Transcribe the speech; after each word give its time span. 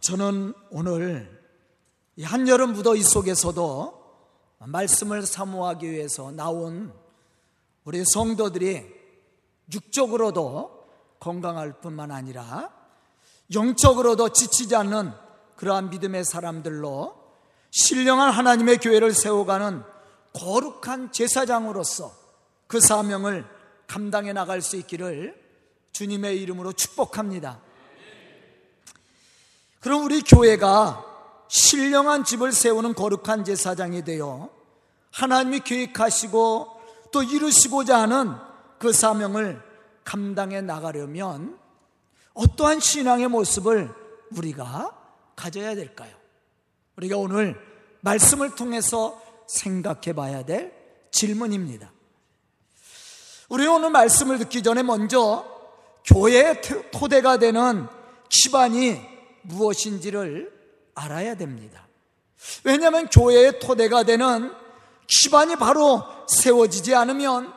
저는 0.00 0.54
오늘 0.70 1.40
이 2.16 2.24
한여름 2.24 2.72
무더위 2.72 3.02
속에서도 3.02 4.00
말씀을 4.60 5.26
사모하기 5.26 5.90
위해서 5.90 6.30
나온 6.30 6.92
우리 7.84 8.02
성도들이 8.04 8.86
육적으로도 9.72 10.88
건강할 11.20 11.80
뿐만 11.80 12.10
아니라 12.10 12.70
영적으로도 13.52 14.30
지치지 14.30 14.74
않는 14.76 15.12
그러한 15.56 15.90
믿음의 15.90 16.24
사람들로 16.24 17.14
신령한 17.70 18.32
하나님의 18.32 18.78
교회를 18.78 19.12
세워가는 19.12 19.82
거룩한 20.32 21.12
제사장으로서 21.12 22.12
그 22.66 22.80
사명을 22.80 23.44
감당해 23.86 24.32
나갈 24.32 24.62
수 24.62 24.76
있기를 24.76 25.38
주님의 25.92 26.40
이름으로 26.40 26.72
축복합니다. 26.72 27.60
그럼 29.80 30.04
우리 30.04 30.20
교회가 30.20 31.06
신령한 31.48 32.24
집을 32.24 32.52
세우는 32.52 32.94
거룩한 32.94 33.44
제사장이 33.44 34.04
되어 34.04 34.50
하나님이 35.10 35.60
계획하시고 35.60 36.80
또 37.10 37.22
이루시고자 37.22 37.98
하는 37.98 38.34
그 38.78 38.92
사명을 38.92 39.60
감당해 40.04 40.60
나가려면 40.60 41.58
어떠한 42.34 42.80
신앙의 42.80 43.28
모습을 43.28 43.92
우리가 44.36 44.96
가져야 45.34 45.74
될까요? 45.74 46.14
우리가 46.96 47.16
오늘 47.16 47.58
말씀을 48.02 48.54
통해서 48.54 49.20
생각해 49.46 50.12
봐야 50.14 50.44
될 50.44 50.72
질문입니다. 51.10 51.90
우리 53.48 53.66
오늘 53.66 53.90
말씀을 53.90 54.38
듣기 54.38 54.62
전에 54.62 54.82
먼저 54.82 55.44
교회의 56.04 56.60
토대가 56.92 57.38
되는 57.38 57.88
기반이 58.28 59.09
무엇인지를 59.42 60.52
알아야 60.94 61.34
됩니다. 61.34 61.86
왜냐하면 62.64 63.08
교회의 63.08 63.60
토대가 63.60 64.02
되는 64.02 64.52
기반이 65.06 65.56
바로 65.56 66.02
세워지지 66.28 66.94
않으면 66.94 67.52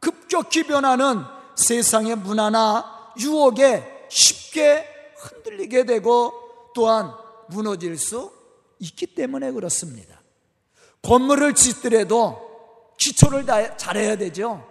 급격히 0.00 0.64
변하는 0.64 1.22
세상의 1.56 2.16
문화나 2.16 3.12
유혹에 3.18 4.06
쉽게 4.08 4.86
흔들리게 5.16 5.84
되고 5.84 6.32
또한 6.74 7.12
무너질 7.48 7.98
수 7.98 8.32
있기 8.78 9.14
때문에 9.14 9.52
그렇습니다. 9.52 10.20
건물을 11.02 11.54
짓더라도 11.54 12.94
기초를 12.98 13.46
다 13.46 13.76
잘해야 13.76 14.16
되죠. 14.16 14.66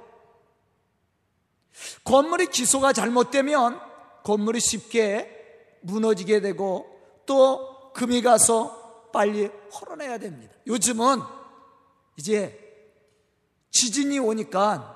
건물의 2.04 2.48
기소가 2.48 2.94
잘못되면 2.94 3.80
건물이 4.24 4.60
쉽게 4.60 5.39
무너지게 5.82 6.42
되고 6.42 7.00
또 7.26 7.92
금이 7.94 8.22
가서 8.22 9.10
빨리 9.12 9.50
헐어내야 9.74 10.18
됩니다. 10.18 10.54
요즘은 10.68 11.20
이제 12.18 12.58
지진이 13.72 14.20
오니까 14.20 14.96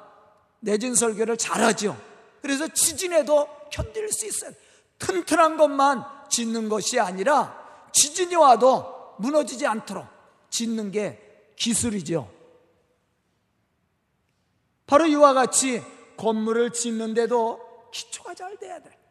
내진 0.60 0.96
설계를 0.96 1.38
잘하죠. 1.38 1.98
그래서 2.42 2.68
지진에도 2.68 3.48
견딜 3.72 4.12
수 4.12 4.26
있어요. 4.26 4.52
튼튼한 5.00 5.58
것만 5.58 6.04
짓는 6.30 6.70
것이 6.70 7.00
아니라 7.00 7.90
지진이 7.92 8.36
와도 8.36 9.16
무너지지 9.20 9.68
않도록 9.68 10.06
짓는 10.50 10.92
게 10.92 11.54
기술이죠. 11.56 12.32
바로 14.86 15.06
이와 15.06 15.34
같이 15.34 15.82
건물을 16.18 16.72
짓는데도 16.74 17.90
기초가 17.92 18.34
잘 18.34 18.58
돼야 18.58 18.80
돼. 18.80 19.03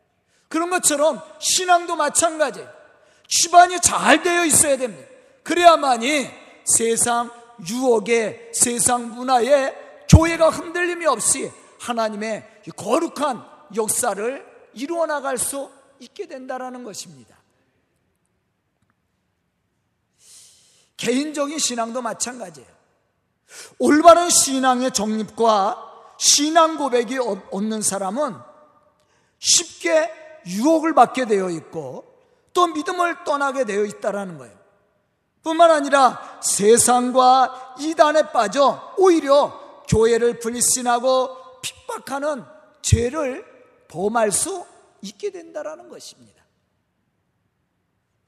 그런 0.52 0.68
것처럼 0.68 1.18
신앙도 1.38 1.96
마찬가지. 1.96 2.62
기반이 3.26 3.80
잘 3.80 4.22
되어 4.22 4.44
있어야 4.44 4.76
됩니다. 4.76 5.08
그래야만이 5.44 6.28
세상 6.66 7.30
유혹에 7.66 8.50
세상 8.52 9.14
문화에 9.14 9.74
교회가 10.10 10.50
흔들림이 10.50 11.06
없이 11.06 11.50
하나님의 11.80 12.46
거룩한 12.76 13.42
역사를 13.74 14.46
이루어 14.74 15.06
나갈 15.06 15.38
수 15.38 15.70
있게 16.00 16.26
된다라는 16.26 16.84
것입니다. 16.84 17.34
개인적인 20.98 21.58
신앙도 21.58 22.02
마찬가지예요. 22.02 22.68
올바른 23.78 24.28
신앙의 24.28 24.92
정립과 24.92 26.14
신앙 26.18 26.76
고백이 26.76 27.16
없는 27.16 27.80
사람은 27.80 28.36
쉽게 29.38 30.21
유혹을 30.46 30.94
받게 30.94 31.26
되어 31.26 31.50
있고 31.50 32.04
또 32.52 32.66
믿음을 32.68 33.24
떠나게 33.24 33.64
되어 33.64 33.84
있다라는 33.84 34.38
거예요. 34.38 34.56
뿐만 35.42 35.70
아니라 35.70 36.40
세상과 36.42 37.76
이단에 37.80 38.30
빠져 38.30 38.94
오히려 38.96 39.82
교회를 39.88 40.38
불신하고 40.38 41.60
핍박하는 41.60 42.44
죄를 42.80 43.44
범할 43.88 44.30
수 44.30 44.64
있게 45.02 45.30
된다라는 45.30 45.88
것입니다. 45.88 46.42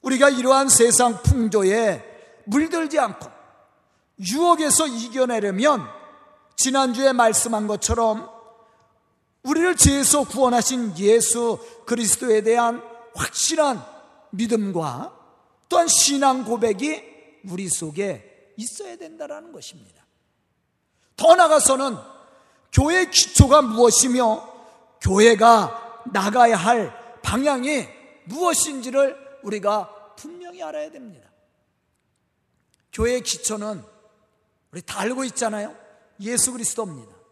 우리가 0.02 0.28
이러한 0.28 0.68
세상 0.68 1.22
풍조에 1.22 2.42
물들지 2.44 2.98
않고 2.98 3.30
유혹에서 4.20 4.86
이겨내려면 4.86 5.88
지난주에 6.56 7.12
말씀한 7.12 7.66
것처럼 7.66 8.30
우리를 9.44 9.76
죄에서 9.76 10.24
구원하신 10.24 10.98
예수 10.98 11.58
그리스도에 11.86 12.40
대한 12.42 12.82
확실한 13.14 13.84
믿음과 14.30 15.16
또한 15.68 15.86
신앙 15.86 16.44
고백이 16.44 17.02
우리 17.48 17.68
속에 17.68 18.52
있어야 18.56 18.96
된다는 18.96 19.52
것입니다. 19.52 20.04
더 21.16 21.34
나아가서는 21.34 21.96
교회의 22.72 23.10
기초가 23.10 23.62
무엇이며 23.62 24.52
교회가 25.00 26.02
나가야 26.12 26.56
할 26.56 27.20
방향이 27.22 27.86
무엇인지를 28.24 29.40
우리가 29.42 30.14
분명히 30.16 30.62
알아야 30.62 30.90
됩니다. 30.90 31.28
교회의 32.92 33.20
기초는 33.20 33.82
우리 34.72 34.82
다 34.82 35.00
알고 35.00 35.24
있잖아요. 35.24 35.76
예수 36.20 36.52
그리스도입니다. 36.52 37.23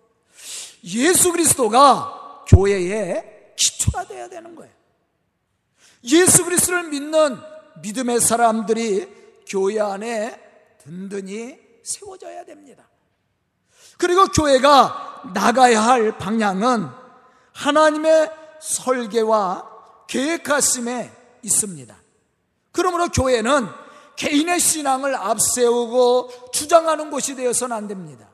예수 0.84 1.32
그리스도가 1.32 2.44
교회의 2.48 3.54
기초가 3.56 4.06
되어야 4.06 4.28
되는 4.28 4.54
거예요. 4.54 4.72
예수 6.04 6.44
그리스도를 6.44 6.84
믿는 6.84 7.38
믿음의 7.82 8.20
사람들이 8.20 9.09
교회 9.48 9.81
안에 9.81 10.41
든든히 10.82 11.59
세워져야 11.82 12.44
됩니다. 12.44 12.88
그리고 13.98 14.26
교회가 14.26 15.31
나가야 15.34 15.81
할 15.81 16.19
방향은 16.19 16.88
하나님의 17.53 18.31
설계와 18.60 19.70
계획하심에 20.09 21.10
있습니다. 21.43 21.97
그러므로 22.72 23.09
교회는 23.09 23.69
개인의 24.16 24.60
신앙을 24.60 25.14
앞세우고 25.14 26.50
주장하는 26.53 27.10
곳이 27.10 27.34
되어서는 27.34 27.76
안 27.76 27.88
됩니다. 27.88 28.28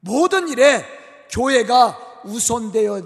모든 0.00 0.48
일에 0.48 0.84
교회가 1.30 2.22
우선되어야 2.24 3.02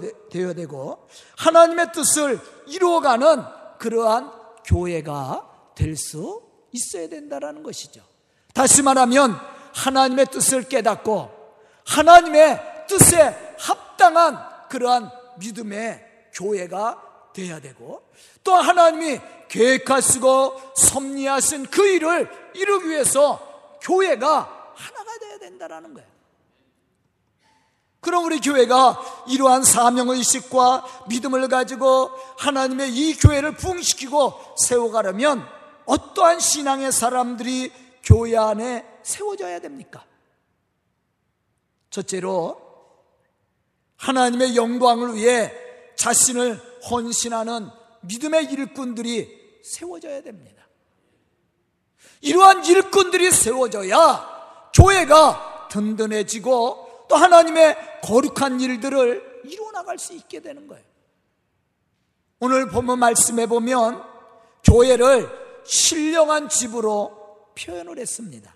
되고 0.53 1.07
하나님의 1.37 1.91
뜻을 1.93 2.39
이루어가는 2.67 3.43
그러한 3.79 4.31
교회가 4.65 5.73
될 5.75 5.95
수 5.95 6.41
있어야 6.71 7.07
된다는 7.07 7.63
것이죠. 7.63 8.01
다시 8.53 8.81
말하면 8.81 9.37
하나님의 9.73 10.25
뜻을 10.27 10.63
깨닫고 10.63 11.31
하나님의 11.85 12.85
뜻에 12.87 13.55
합당한 13.59 14.37
그러한 14.69 15.09
믿음의 15.37 16.05
교회가 16.33 17.01
되어야 17.33 17.59
되고 17.59 18.03
또 18.43 18.53
하나님이 18.53 19.19
계획하시고 19.49 20.73
섭리하신 20.75 21.67
그 21.67 21.85
일을 21.87 22.29
이루기 22.55 22.89
위해서 22.89 23.77
교회가 23.81 24.73
하나가 24.75 25.19
되어야 25.19 25.39
된다는 25.39 25.93
거예요. 25.93 26.14
그럼 28.05 28.25
우리 28.25 28.39
교회가 28.39 29.25
이러한 29.27 29.63
사명의식과 29.63 31.05
믿음을 31.09 31.47
가지고 31.47 32.11
하나님의 32.37 32.93
이 32.93 33.15
교회를 33.15 33.55
부흥시키고 33.55 34.57
세워가려면 34.59 35.43
어떠한 35.87 36.39
신앙의 36.39 36.91
사람들이 36.91 37.71
교회 38.03 38.37
안에 38.37 38.85
세워져야 39.01 39.59
됩니까? 39.59 40.05
첫째로 41.89 42.61
하나님의 43.97 44.55
영광을 44.55 45.15
위해 45.15 45.51
자신을 45.95 46.61
헌신하는 46.87 47.71
믿음의 48.01 48.51
일꾼들이 48.51 49.61
세워져야 49.63 50.21
됩니다. 50.21 50.63
이러한 52.21 52.65
일꾼들이 52.65 53.31
세워져야 53.31 54.69
교회가 54.75 55.69
든든해지고 55.71 56.84
또 57.07 57.15
하나님의 57.15 58.01
거룩한 58.01 58.59
일들을 58.59 59.41
이루어 59.45 59.71
나갈 59.71 59.97
수 59.99 60.13
있게 60.13 60.39
되는 60.39 60.67
거예요. 60.67 60.83
오늘 62.39 62.69
본문 62.69 62.99
말씀해 62.99 63.47
보면 63.47 64.03
교회를 64.63 65.29
신령한 65.65 66.49
집으로 66.49 67.53
표현을 67.57 67.97
했습니다. 67.99 68.55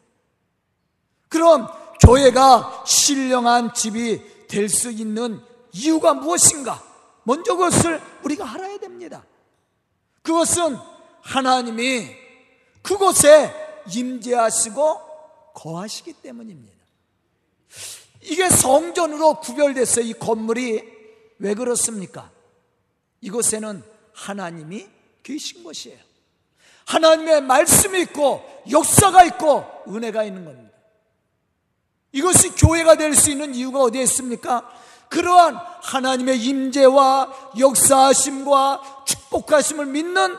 그럼 1.30 1.68
교회가 2.02 2.84
신령한 2.86 3.74
집이 3.74 4.48
될 4.48 4.68
수 4.70 4.90
있는 4.92 5.42
이유가 5.72 6.14
무엇인가? 6.16 6.84
먼저 7.24 7.56
그것을 7.56 8.02
우리가 8.24 8.52
알아야 8.52 8.78
됩니다. 8.80 9.24
그것은 10.24 10.78
하나님이 11.22 12.08
그곳에 12.82 13.54
임재하시고 13.94 15.54
거하시기 15.54 16.14
때문입니다. 16.14 16.79
이게 18.22 18.50
성전으로 18.50 19.40
구별됐어요. 19.40 20.06
이 20.06 20.14
건물이 20.14 20.84
왜 21.40 21.54
그렇습니까? 21.54 22.30
이곳에는 23.22 23.84
하나님이 24.14 24.88
계신 25.24 25.64
것이에요. 25.64 25.98
하나님의 26.86 27.42
말씀이 27.42 28.02
있고 28.02 28.44
역사가 28.70 29.24
있고 29.26 29.66
은혜가 29.88 30.24
있는 30.24 30.46
겁니다. 30.46 30.70
이것이 32.12 32.50
교회가 32.56 32.96
될 32.96 33.14
수 33.14 33.30
있는 33.30 33.54
이유가 33.54 33.82
어디에 33.82 34.02
있습니까? 34.04 34.70
그러한 35.10 35.56
하나님의 35.82 36.40
임재와 36.44 37.52
역사하심과 37.58 39.04
축복하심을 39.06 39.86
믿는 39.86 40.36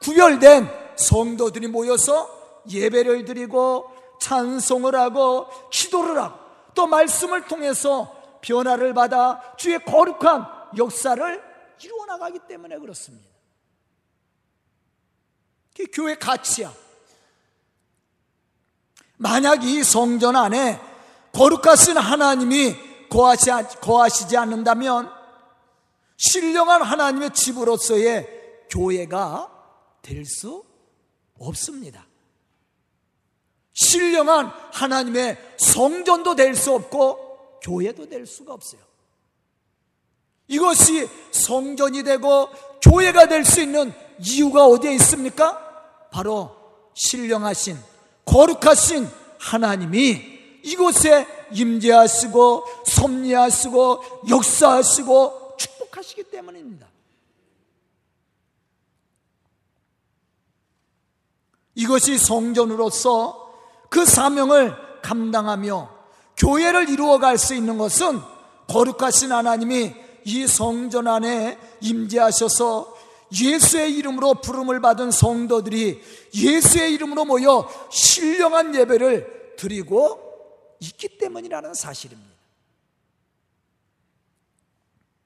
구별된 0.00 0.68
성도들이 0.96 1.68
모여서 1.68 2.28
예배를 2.68 3.24
드리고 3.24 3.90
찬송을 4.20 4.94
하고 4.94 5.48
기도를 5.70 6.20
하고 6.20 6.47
또 6.74 6.86
말씀을 6.86 7.46
통해서 7.46 8.38
변화를 8.40 8.94
받아 8.94 9.54
주의 9.56 9.78
거룩한 9.84 10.46
역사를 10.76 11.42
이루어 11.82 12.06
나가기 12.06 12.40
때문에 12.48 12.78
그렇습니다. 12.78 13.28
그게 15.76 15.90
교회 15.92 16.16
가치야. 16.16 16.72
만약 19.16 19.64
이 19.64 19.82
성전 19.82 20.36
안에 20.36 20.80
거룩하신 21.32 21.96
하나님이 21.96 23.08
거하시, 23.08 23.50
거하시지 23.80 24.36
않는다면 24.36 25.10
신령한 26.16 26.82
하나님의 26.82 27.30
집으로서의 27.32 28.66
교회가 28.70 29.54
될 30.02 30.24
수 30.24 30.64
없습니다. 31.38 32.07
신령한 33.78 34.46
하나님의 34.72 35.38
성전도 35.56 36.34
될 36.34 36.56
수 36.56 36.74
없고 36.74 37.60
교회도 37.62 38.08
될 38.08 38.26
수가 38.26 38.52
없어요. 38.52 38.80
이것이 40.48 41.08
성전이 41.30 42.02
되고 42.02 42.48
교회가 42.82 43.28
될 43.28 43.44
수 43.44 43.60
있는 43.60 43.92
이유가 44.20 44.66
어디에 44.66 44.94
있습니까? 44.94 46.08
바로 46.10 46.56
신령하신 46.94 47.78
거룩하신 48.24 49.08
하나님이 49.38 50.22
이곳에 50.64 51.26
임재하시고 51.52 52.64
섭리하시고 52.84 54.02
역사하시고 54.28 55.54
축복하시기 55.56 56.24
때문입니다. 56.24 56.88
이것이 61.76 62.18
성전으로서 62.18 63.47
그 63.88 64.04
사명을 64.04 64.74
감당하며 65.02 65.98
교회를 66.36 66.88
이루어갈 66.88 67.38
수 67.38 67.54
있는 67.54 67.78
것은 67.78 68.20
거룩하신 68.68 69.32
하나님이 69.32 69.94
이 70.24 70.46
성전 70.46 71.08
안에 71.08 71.58
임재하셔서 71.80 72.96
예수의 73.32 73.94
이름으로 73.96 74.40
부름을 74.40 74.80
받은 74.80 75.10
성도들이 75.10 76.02
예수의 76.34 76.94
이름으로 76.94 77.24
모여 77.24 77.68
신령한 77.90 78.74
예배를 78.74 79.56
드리고 79.56 80.76
있기 80.80 81.18
때문이라는 81.18 81.74
사실입니다. 81.74 82.30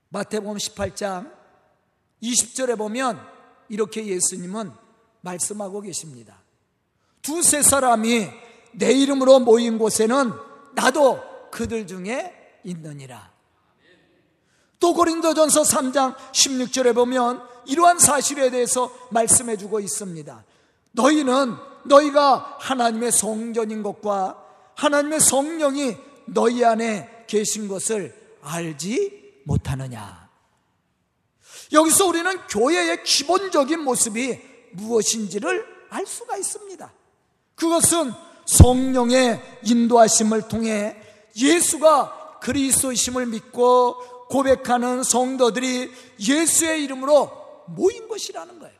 마태복음 0.08 0.56
18장 0.56 1.32
20절에 2.22 2.76
보면 2.76 3.20
이렇게 3.68 4.06
예수님은 4.06 4.72
말씀하고 5.22 5.80
계십니다. 5.80 6.40
두세 7.22 7.62
사람이 7.62 8.28
내 8.72 8.92
이름으로 8.92 9.40
모인 9.40 9.78
곳에는 9.78 10.32
나도 10.74 11.22
그들 11.50 11.86
중에 11.86 12.60
있느니라. 12.64 13.30
또 14.80 14.94
고린도전서 14.94 15.62
3장 15.62 16.16
16절에 16.16 16.94
보면 16.94 17.40
이러한 17.66 17.98
사실에 17.98 18.50
대해서 18.50 18.92
말씀해 19.10 19.56
주고 19.56 19.78
있습니다. 19.78 20.44
너희는 20.92 21.54
너희가 21.84 22.56
하나님의 22.60 23.12
성전인 23.12 23.82
것과 23.82 24.44
하나님의 24.74 25.20
성령이 25.20 25.96
너희 26.26 26.64
안에 26.64 27.24
계신 27.28 27.68
것을 27.68 28.14
알지 28.42 29.42
못하느냐. 29.44 30.28
여기서 31.72 32.06
우리는 32.06 32.36
교회의 32.48 33.04
기본적인 33.04 33.80
모습이 33.80 34.40
무엇인지를 34.72 35.64
알 35.90 36.06
수가 36.06 36.36
있습니다. 36.36 36.92
그것은 37.54 38.12
성령의 38.46 39.40
인도하심을 39.64 40.48
통해 40.48 40.96
예수가 41.36 42.38
그리스도이심을 42.40 43.26
믿고 43.26 44.26
고백하는 44.28 45.02
성도들이 45.02 45.90
예수의 46.18 46.84
이름으로 46.84 47.64
모인 47.68 48.08
것이라는 48.08 48.58
거예요. 48.58 48.74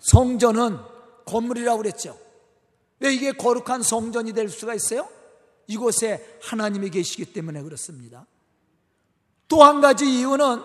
성전은 0.00 0.78
건물이라고 1.26 1.78
그랬죠. 1.78 2.18
왜 3.00 3.12
이게 3.14 3.32
거룩한 3.32 3.82
성전이 3.82 4.32
될 4.32 4.48
수가 4.48 4.74
있어요? 4.74 5.08
이곳에 5.66 6.38
하나님이 6.42 6.90
계시기 6.90 7.32
때문에 7.32 7.62
그렇습니다. 7.62 8.26
또 9.48 9.64
한 9.64 9.80
가지 9.80 10.06
이유는 10.06 10.62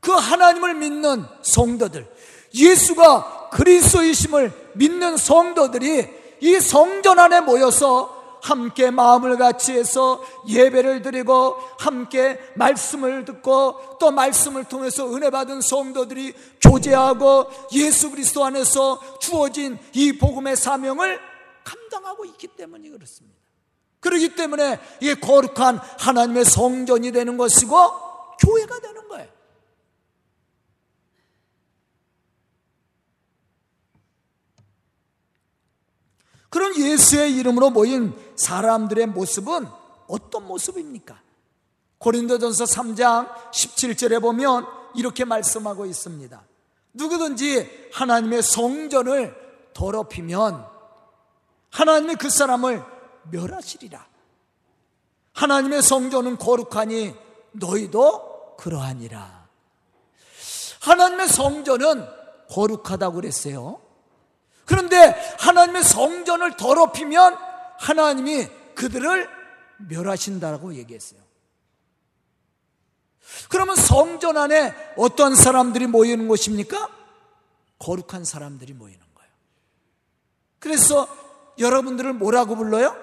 그 0.00 0.12
하나님을 0.12 0.74
믿는 0.74 1.24
성도들, 1.42 2.08
예수가 2.54 3.37
그리스도이심을 3.50 4.72
믿는 4.74 5.16
성도들이 5.16 6.08
이 6.40 6.60
성전 6.60 7.18
안에 7.18 7.40
모여서 7.40 8.18
함께 8.42 8.90
마음을 8.90 9.36
같이 9.36 9.72
해서 9.72 10.22
예배를 10.48 11.02
드리고 11.02 11.56
함께 11.78 12.38
말씀을 12.54 13.24
듣고 13.24 13.98
또 13.98 14.10
말씀을 14.10 14.64
통해서 14.64 15.12
은혜 15.14 15.30
받은 15.30 15.60
성도들이 15.60 16.34
교제하고 16.60 17.46
예수 17.72 18.10
그리스도 18.10 18.44
안에서 18.44 19.00
주어진 19.18 19.78
이 19.92 20.16
복음의 20.18 20.56
사명을 20.56 21.20
감당하고 21.64 22.24
있기 22.26 22.48
때문이 22.48 22.90
그렇습니다. 22.90 23.36
그렇기 24.00 24.36
때문에 24.36 24.78
이게 25.00 25.14
거룩한 25.14 25.80
하나님의 25.98 26.44
성전이 26.44 27.10
되는 27.12 27.36
것이고 27.36 27.74
교회가 28.38 28.78
되는 28.80 29.08
거예요. 29.08 29.37
그런 36.58 36.76
예수의 36.76 37.36
이름으로 37.36 37.70
모인 37.70 38.12
사람들의 38.34 39.06
모습은 39.06 39.68
어떤 40.08 40.44
모습입니까? 40.44 41.20
고린도전서 41.98 42.64
3장 42.64 43.32
17절에 43.52 44.20
보면 44.20 44.66
이렇게 44.96 45.24
말씀하고 45.24 45.86
있습니다. 45.86 46.42
누구든지 46.94 47.90
하나님의 47.92 48.42
성전을 48.42 49.36
더럽히면 49.72 50.66
하나님이 51.70 52.16
그 52.16 52.28
사람을 52.28 52.82
멸하시리라. 53.30 54.04
하나님의 55.34 55.80
성전은 55.80 56.38
거룩하니 56.38 57.14
너희도 57.52 58.56
그러하니라. 58.56 59.46
하나님의 60.80 61.28
성전은 61.28 62.04
거룩하다고 62.50 63.14
그랬어요. 63.14 63.80
그런데 64.68 65.14
하나님의 65.40 65.82
성전을 65.82 66.56
더럽히면 66.56 67.36
하나님이 67.78 68.46
그들을 68.74 69.28
멸하신다고 69.88 70.74
얘기했어요. 70.74 71.20
그러면 73.48 73.76
성전 73.76 74.36
안에 74.36 74.74
어떤 74.96 75.34
사람들이 75.34 75.86
모이는 75.86 76.28
곳입니까? 76.28 76.88
거룩한 77.78 78.24
사람들이 78.24 78.74
모이는 78.74 79.00
거예요. 79.14 79.30
그래서 80.58 81.08
여러분들을 81.58 82.12
뭐라고 82.12 82.56
불러요? 82.56 82.96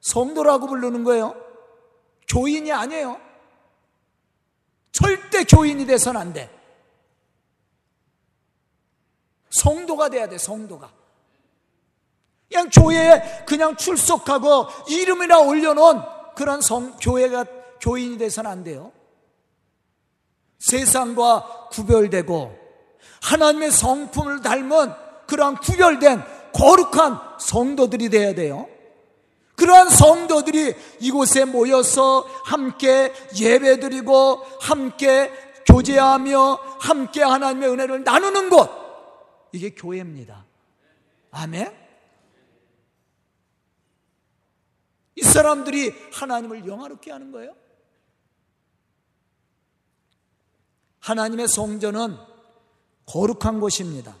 성도라고 0.00 0.66
부르는 0.66 1.04
거예요. 1.04 1.34
교인이 2.28 2.72
아니에요. 2.72 3.20
절대 4.92 5.44
교인이 5.44 5.84
돼선 5.86 6.16
안 6.16 6.32
돼. 6.32 6.50
성도가 9.50 10.08
돼야 10.08 10.28
돼, 10.28 10.38
성도가. 10.38 10.90
그냥 12.48 12.68
교회에 12.70 13.44
그냥 13.46 13.76
출석하고 13.76 14.66
이름이나 14.88 15.40
올려놓은 15.40 16.00
그런 16.34 16.60
성, 16.60 16.96
교회가, 17.00 17.44
교인이 17.80 18.18
돼서는 18.18 18.50
안 18.50 18.64
돼요. 18.64 18.92
세상과 20.58 21.68
구별되고 21.70 22.58
하나님의 23.22 23.70
성품을 23.70 24.42
닮은 24.42 24.92
그러한 25.26 25.56
구별된 25.56 26.22
거룩한 26.52 27.18
성도들이 27.38 28.08
되어야 28.10 28.34
돼요. 28.34 28.68
그러한 29.54 29.90
성도들이 29.90 30.74
이곳에 31.00 31.44
모여서 31.44 32.26
함께 32.44 33.12
예배드리고 33.38 34.42
함께 34.60 35.30
교제하며 35.66 36.58
함께 36.80 37.22
하나님의 37.22 37.70
은혜를 37.70 38.04
나누는 38.04 38.48
곳 38.48 38.79
이게 39.52 39.70
교회입니다. 39.70 40.44
아멘. 41.30 41.76
이 45.16 45.22
사람들이 45.22 45.94
하나님을 46.12 46.66
영화롭게 46.66 47.10
하는 47.10 47.30
거예요. 47.32 47.54
하나님의 51.00 51.48
성전은 51.48 52.16
거룩한 53.06 53.60
곳입니다. 53.60 54.14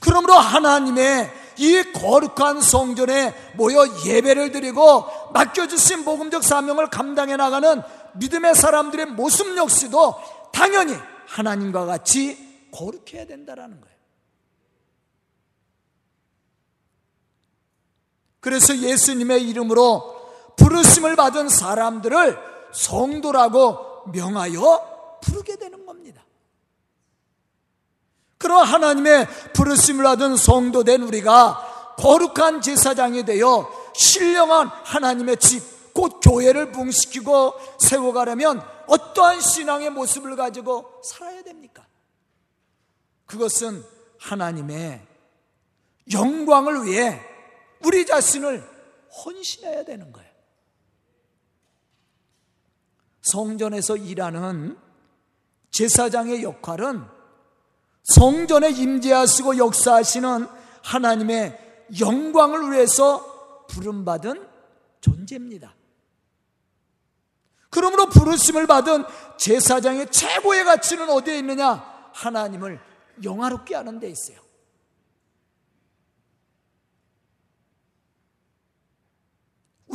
그러므로 0.00 0.34
하나님의 0.34 1.30
이 1.58 1.92
거룩한 1.92 2.60
성전에 2.60 3.34
모여 3.56 3.84
예배를 4.06 4.50
드리고 4.50 5.32
맡겨주신 5.32 6.04
복음적 6.04 6.42
사명을 6.42 6.88
감당해 6.88 7.36
나가는 7.36 7.82
믿음의 8.14 8.54
사람들의 8.54 9.06
모습 9.06 9.56
역시도 9.56 10.14
당연히 10.52 10.94
하나님과 11.26 11.84
같이 11.84 12.68
거룩해야 12.72 13.26
된다라는 13.26 13.80
거예요. 13.80 13.99
그래서 18.40 18.76
예수님의 18.76 19.48
이름으로 19.48 20.20
부르심을 20.56 21.16
받은 21.16 21.48
사람들을 21.48 22.38
성도라고 22.72 24.10
명하여 24.12 25.18
부르게 25.22 25.56
되는 25.56 25.84
겁니다. 25.86 26.22
그런 28.38 28.66
하나님의 28.66 29.28
부르심을 29.52 30.04
받은 30.04 30.36
성도 30.36 30.82
된 30.82 31.02
우리가 31.02 31.94
거룩한 31.98 32.62
제사장이 32.62 33.24
되어 33.24 33.70
신령한 33.94 34.68
하나님의 34.68 35.36
집, 35.36 35.92
곧 35.92 36.20
교회를 36.22 36.72
붕시키고 36.72 37.54
세워가려면 37.78 38.66
어떠한 38.86 39.40
신앙의 39.40 39.90
모습을 39.90 40.36
가지고 40.36 41.00
살아야 41.04 41.42
됩니까? 41.42 41.86
그것은 43.26 43.84
하나님의 44.18 45.06
영광을 46.12 46.84
위해 46.84 47.20
우리 47.84 48.06
자신을 48.06 48.66
헌신해야 49.24 49.84
되는 49.84 50.12
거예요. 50.12 50.30
성전에서 53.22 53.96
일하는 53.96 54.78
제사장의 55.70 56.42
역할은 56.42 57.04
성전에 58.02 58.70
임재하시고 58.70 59.58
역사하시는 59.58 60.46
하나님의 60.82 61.86
영광을 62.00 62.72
위해서 62.72 63.66
부름받은 63.68 64.48
존재입니다. 65.00 65.74
그러므로 67.70 68.06
부르심을 68.08 68.66
받은 68.66 69.04
제사장의 69.36 70.10
최고의 70.10 70.64
가치는 70.64 71.08
어디에 71.08 71.38
있느냐? 71.38 72.10
하나님을 72.12 72.80
영화롭게 73.22 73.76
하는 73.76 74.00
데 74.00 74.08
있어요. 74.08 74.38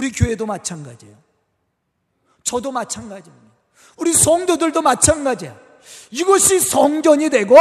우리 0.05 0.12
교회도 0.12 0.45
마찬가지예요. 0.45 1.17
저도 2.43 2.71
마찬가지입니다. 2.71 3.55
우리 3.97 4.13
성도들도 4.13 4.83
마찬가지야. 4.83 5.59
이것이 6.12 6.59
성전이 6.59 7.29
되고 7.29 7.57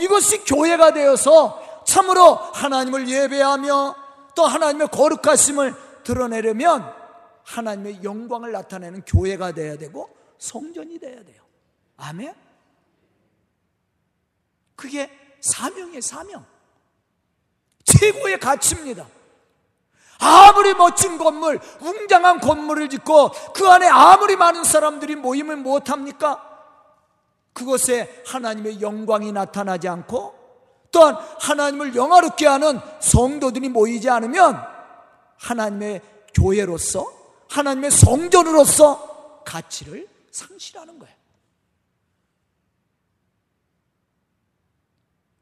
이것이 0.00 0.44
교회가 0.44 0.94
되어서 0.94 1.84
참으로 1.86 2.36
하나님을 2.36 3.08
예배하며 3.08 3.96
또 4.34 4.46
하나님의 4.46 4.88
거룩하심을 4.88 5.74
드러내려면 6.04 6.90
하나님의 7.42 8.02
영광을 8.02 8.52
나타내는 8.52 9.02
교회가 9.02 9.52
되어야 9.52 9.76
되고 9.76 10.08
성전이 10.38 10.98
되어야 10.98 11.22
돼요. 11.22 11.42
아멘? 11.98 12.34
그게 14.74 15.10
사명이에요, 15.42 16.00
사명. 16.00 16.46
최고의 17.84 18.40
가치입니다. 18.40 19.06
아무리 20.18 20.74
멋진 20.74 21.18
건물, 21.18 21.60
웅장한 21.80 22.40
건물을 22.40 22.88
짓고 22.88 23.30
그 23.54 23.68
안에 23.68 23.86
아무리 23.88 24.36
많은 24.36 24.64
사람들이 24.64 25.16
모이면 25.16 25.62
무엇합니까? 25.62 26.54
그곳에 27.52 28.22
하나님의 28.26 28.80
영광이 28.80 29.32
나타나지 29.32 29.88
않고 29.88 30.34
또한 30.90 31.16
하나님을 31.40 31.94
영화롭게 31.94 32.46
하는 32.46 32.80
성도들이 33.00 33.68
모이지 33.68 34.10
않으면 34.10 34.60
하나님의 35.38 36.00
교회로서 36.34 37.06
하나님의 37.48 37.90
성전으로서 37.90 39.42
가치를 39.44 40.08
상실하는 40.30 40.98
거예요. 40.98 41.14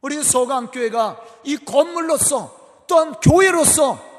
우리 0.03 0.23
소강교회가 0.23 1.21
이 1.45 1.57
건물로서 1.57 2.85
또한 2.87 3.15
교회로서 3.21 4.12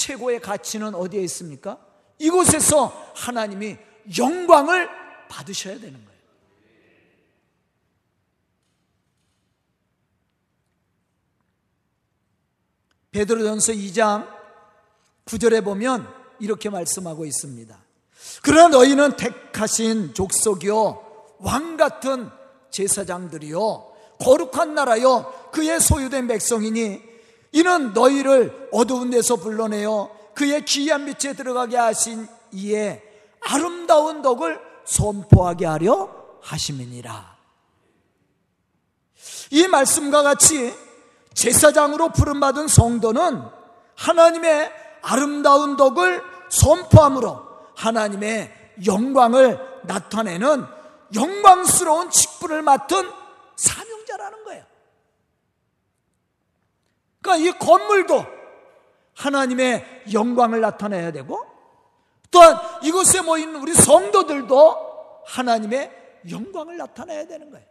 최고의 0.00 0.40
가치는 0.40 0.94
어디에 0.94 1.20
있습니까? 1.24 1.78
이곳에서 2.18 3.12
하나님이 3.14 3.76
영광을 4.18 4.88
받으셔야 5.28 5.78
되는 5.78 5.92
거예요. 5.92 6.20
베드로전서 13.10 13.72
2장 13.72 14.26
9절에 15.26 15.62
보면 15.62 16.08
이렇게 16.38 16.70
말씀하고 16.70 17.26
있습니다. 17.26 17.78
그러나 18.42 18.68
너희는 18.68 19.16
택하신 19.16 20.14
족속이요 20.14 21.36
왕 21.40 21.76
같은 21.76 22.30
제사장들이요 22.70 23.90
거룩한 24.20 24.74
나라요 24.74 25.32
그의 25.52 25.80
소유된 25.80 26.28
백성이니 26.28 27.09
이는 27.52 27.92
너희를 27.92 28.68
어두운 28.72 29.10
데서 29.10 29.36
불러내어 29.36 30.10
그의 30.34 30.64
귀한 30.64 31.04
빛에 31.06 31.34
들어가게 31.34 31.76
하신 31.76 32.26
이에 32.52 33.02
아름다운 33.40 34.22
덕을 34.22 34.60
선포하게 34.84 35.66
하려 35.66 36.08
하심이니라. 36.42 37.36
이 39.50 39.66
말씀과 39.68 40.22
같이 40.22 40.74
제사장으로 41.34 42.10
부름받은 42.10 42.68
성도는 42.68 43.42
하나님의 43.96 44.72
아름다운 45.02 45.76
덕을 45.76 46.22
선포함으로 46.48 47.40
하나님의 47.76 48.74
영광을 48.86 49.58
나타내는 49.84 50.64
영광스러운 51.14 52.10
직분을 52.10 52.62
맡은 52.62 53.10
사명자라는 53.56 54.44
거예요. 54.44 54.64
그러니까 57.22 57.48
이 57.48 57.52
건물도 57.58 58.24
하나님의 59.14 60.04
영광을 60.12 60.60
나타내야 60.60 61.12
되고 61.12 61.46
또한 62.30 62.56
이곳에 62.82 63.20
모인 63.20 63.54
우리 63.56 63.74
성도들도 63.74 65.22
하나님의 65.26 65.90
영광을 66.30 66.76
나타내야 66.76 67.26
되는 67.26 67.50
거예요. 67.50 67.66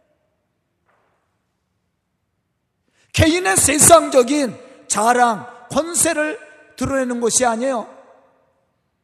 개인의 3.12 3.56
세상적인 3.56 4.56
자랑, 4.86 5.46
권세를 5.70 6.38
드러내는 6.76 7.20
것이 7.20 7.44
아니에요. 7.44 7.88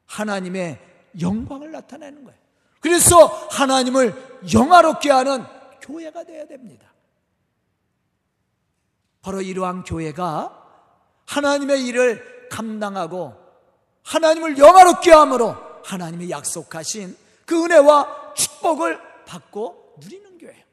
하나님의 0.06 0.78
영광을 1.20 1.72
나타내는 1.72 2.24
거예요. 2.24 2.38
그래서 2.80 3.26
하나님을 3.50 4.14
영화롭게 4.52 5.10
하는 5.10 5.44
교회가 5.80 6.24
되어야 6.24 6.46
됩니다. 6.46 6.86
바로 9.26 9.42
이러한 9.42 9.82
교회가 9.82 10.56
하나님의 11.26 11.84
일을 11.84 12.46
감당하고 12.48 13.34
하나님을 14.04 14.56
영화롭게 14.56 15.10
함으로 15.10 15.56
하나님이 15.84 16.30
약속하신 16.30 17.16
그 17.44 17.64
은혜와 17.64 18.34
축복을 18.36 19.00
받고 19.26 19.96
누리는 20.00 20.38
교회예요. 20.38 20.64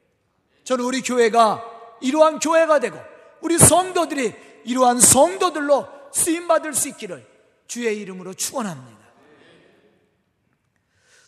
저는 0.62 0.84
우리 0.84 1.02
교회가 1.02 1.64
이러한 2.00 2.38
교회가 2.38 2.78
되고 2.78 2.96
우리 3.40 3.58
성도들이 3.58 4.32
이러한 4.66 5.00
성도들로 5.00 5.88
쓰임 6.12 6.46
받을 6.46 6.74
수 6.74 6.86
있기를 6.86 7.26
주의 7.66 7.98
이름으로 8.02 8.34
축원합니다. 8.34 9.00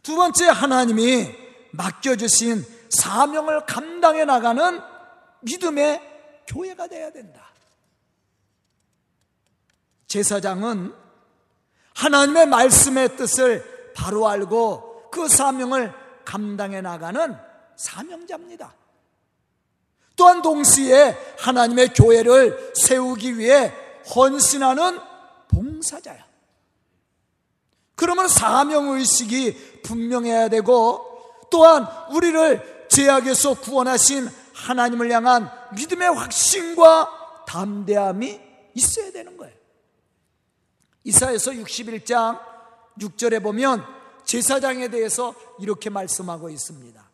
두 0.04 0.14
번째 0.14 0.46
하나님이 0.46 1.34
맡겨주신 1.72 2.64
사명을 2.88 3.66
감당해 3.66 4.24
나가는 4.24 4.80
믿음의 5.40 6.15
교회가 6.46 6.86
돼야 6.86 7.10
된다. 7.10 7.46
제사장은 10.06 10.94
하나님의 11.94 12.46
말씀의 12.46 13.16
뜻을 13.16 13.92
바로 13.94 14.28
알고 14.28 15.10
그 15.10 15.28
사명을 15.28 15.92
감당해 16.24 16.80
나가는 16.80 17.36
사명자입니다. 17.76 18.74
또한 20.14 20.42
동시에 20.42 21.16
하나님의 21.38 21.92
교회를 21.94 22.72
세우기 22.74 23.38
위해 23.38 23.72
헌신하는 24.14 24.98
봉사자야. 25.48 26.24
그러면 27.94 28.28
사명의식이 28.28 29.82
분명해야 29.82 30.48
되고 30.48 31.46
또한 31.50 31.86
우리를 32.10 32.86
죄악에서 32.88 33.54
구원하신 33.60 34.28
하나님을 34.56 35.10
향한 35.10 35.50
믿음의 35.74 36.08
확신과 36.14 37.44
담대함이 37.46 38.40
있어야 38.74 39.12
되는 39.12 39.36
거예요. 39.36 39.54
이사에서 41.04 41.52
61장 41.52 42.40
6절에 42.98 43.42
보면 43.42 43.84
제사장에 44.24 44.88
대해서 44.88 45.34
이렇게 45.60 45.90
말씀하고 45.90 46.48
있습니다. 46.48 47.08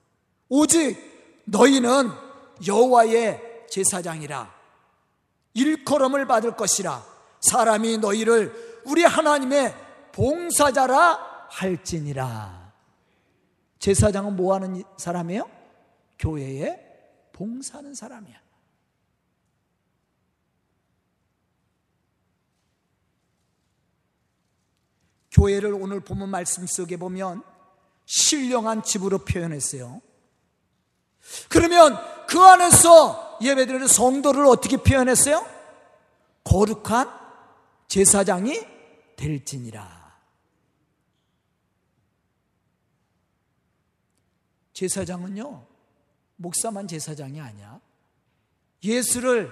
오직 0.48 1.42
너희는 1.44 2.10
여호와의 2.66 3.66
제사장이라 3.68 4.54
일컬음을 5.54 6.26
받을 6.26 6.56
것이라 6.56 7.04
사람이 7.40 7.98
너희를 7.98 8.82
우리 8.84 9.04
하나님의 9.04 9.74
봉사자라 10.12 11.46
할지니라. 11.48 12.72
제사장은 13.78 14.36
뭐 14.36 14.54
하는 14.54 14.82
사람이에요? 14.96 15.50
교회에 16.18 16.91
봉사하는 17.32 17.94
사람이야. 17.94 18.40
교회를 25.32 25.72
오늘 25.72 26.00
보면 26.00 26.28
말씀 26.28 26.66
속에 26.66 26.96
보면 26.96 27.42
신령한 28.04 28.82
집으로 28.82 29.18
표현했어요. 29.18 30.02
그러면 31.48 31.96
그 32.26 32.38
안에서 32.38 33.38
예배드리는 33.40 33.86
성도를 33.86 34.46
어떻게 34.46 34.76
표현했어요? 34.76 35.46
거룩한 36.44 37.08
제사장이 37.88 38.60
될지니라. 39.16 40.02
제사장은요, 44.72 45.66
목사만 46.42 46.88
제사장이 46.88 47.40
아니야. 47.40 47.80
예수를 48.84 49.50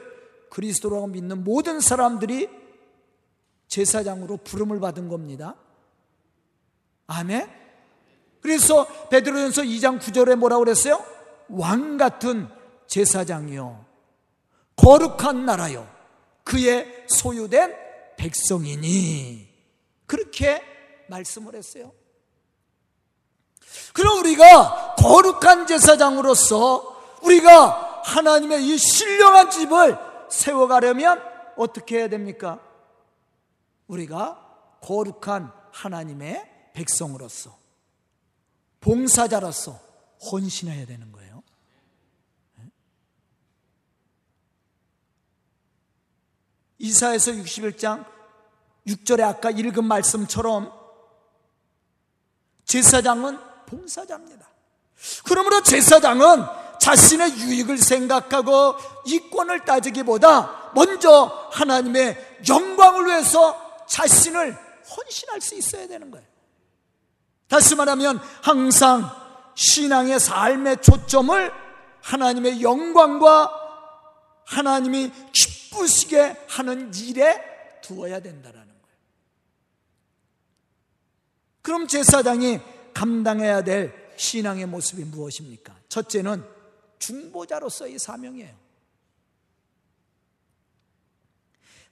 그리스도라고 0.50 1.06
믿는 1.06 1.44
모든 1.44 1.80
사람들이 1.80 2.48
제사장으로 3.68 4.38
부름을 4.38 4.80
받은 4.80 5.08
겁니다. 5.08 5.54
아멘? 7.06 7.48
그래서 8.40 8.86
베드로전서 9.08 9.62
2장 9.62 10.00
9절에 10.00 10.36
뭐라고 10.36 10.64
그랬어요? 10.64 11.04
왕 11.48 11.96
같은 11.96 12.48
제사장이요. 12.88 13.86
거룩한 14.76 15.44
나라요. 15.44 15.88
그의 16.42 17.06
소유된 17.08 17.74
백성이니. 18.16 19.48
그렇게 20.06 20.62
말씀을 21.08 21.54
했어요. 21.54 21.92
그럼 23.92 24.18
우리가 24.20 24.94
거룩한 24.96 25.66
제사장으로서 25.66 27.18
우리가 27.22 28.02
하나님의 28.04 28.66
이 28.66 28.78
신령한 28.78 29.50
집을 29.50 29.98
세워가려면 30.30 31.22
어떻게 31.56 31.98
해야 31.98 32.08
됩니까? 32.08 32.60
우리가 33.86 34.78
거룩한 34.80 35.52
하나님의 35.72 36.70
백성으로서 36.72 37.58
봉사자로서 38.80 39.78
헌신해야 40.30 40.86
되는 40.86 41.12
거예요. 41.12 41.42
이사에서 46.78 47.32
61장 47.32 48.06
6절에 48.86 49.20
아까 49.22 49.50
읽은 49.50 49.84
말씀처럼 49.84 50.72
제사장은 52.64 53.49
봉사자입니다. 53.70 54.48
그러므로 55.24 55.62
제사장은 55.62 56.44
자신의 56.80 57.38
유익을 57.38 57.78
생각하고 57.78 58.76
이권을 59.06 59.64
따지기보다 59.64 60.72
먼저 60.74 61.48
하나님의 61.52 62.42
영광을 62.48 63.06
위해서 63.06 63.86
자신을 63.86 64.56
헌신할 64.96 65.40
수 65.40 65.54
있어야 65.54 65.86
되는 65.86 66.10
거예요. 66.10 66.26
다시 67.48 67.74
말하면 67.74 68.20
항상 68.42 69.10
신앙의 69.54 70.20
삶의 70.20 70.82
초점을 70.82 71.52
하나님의 72.02 72.62
영광과 72.62 73.50
하나님이 74.46 75.12
기쁘시게 75.32 76.46
하는 76.48 76.92
일에 76.94 77.40
두어야 77.82 78.20
된다라는 78.20 78.66
거예요. 78.66 78.96
그럼 81.62 81.86
제사장이 81.86 82.60
감당해야 82.94 83.62
될 83.62 83.94
신앙의 84.16 84.66
모습이 84.66 85.04
무엇입니까? 85.04 85.74
첫째는 85.88 86.44
중보자로서의 86.98 87.98
사명이에요. 87.98 88.54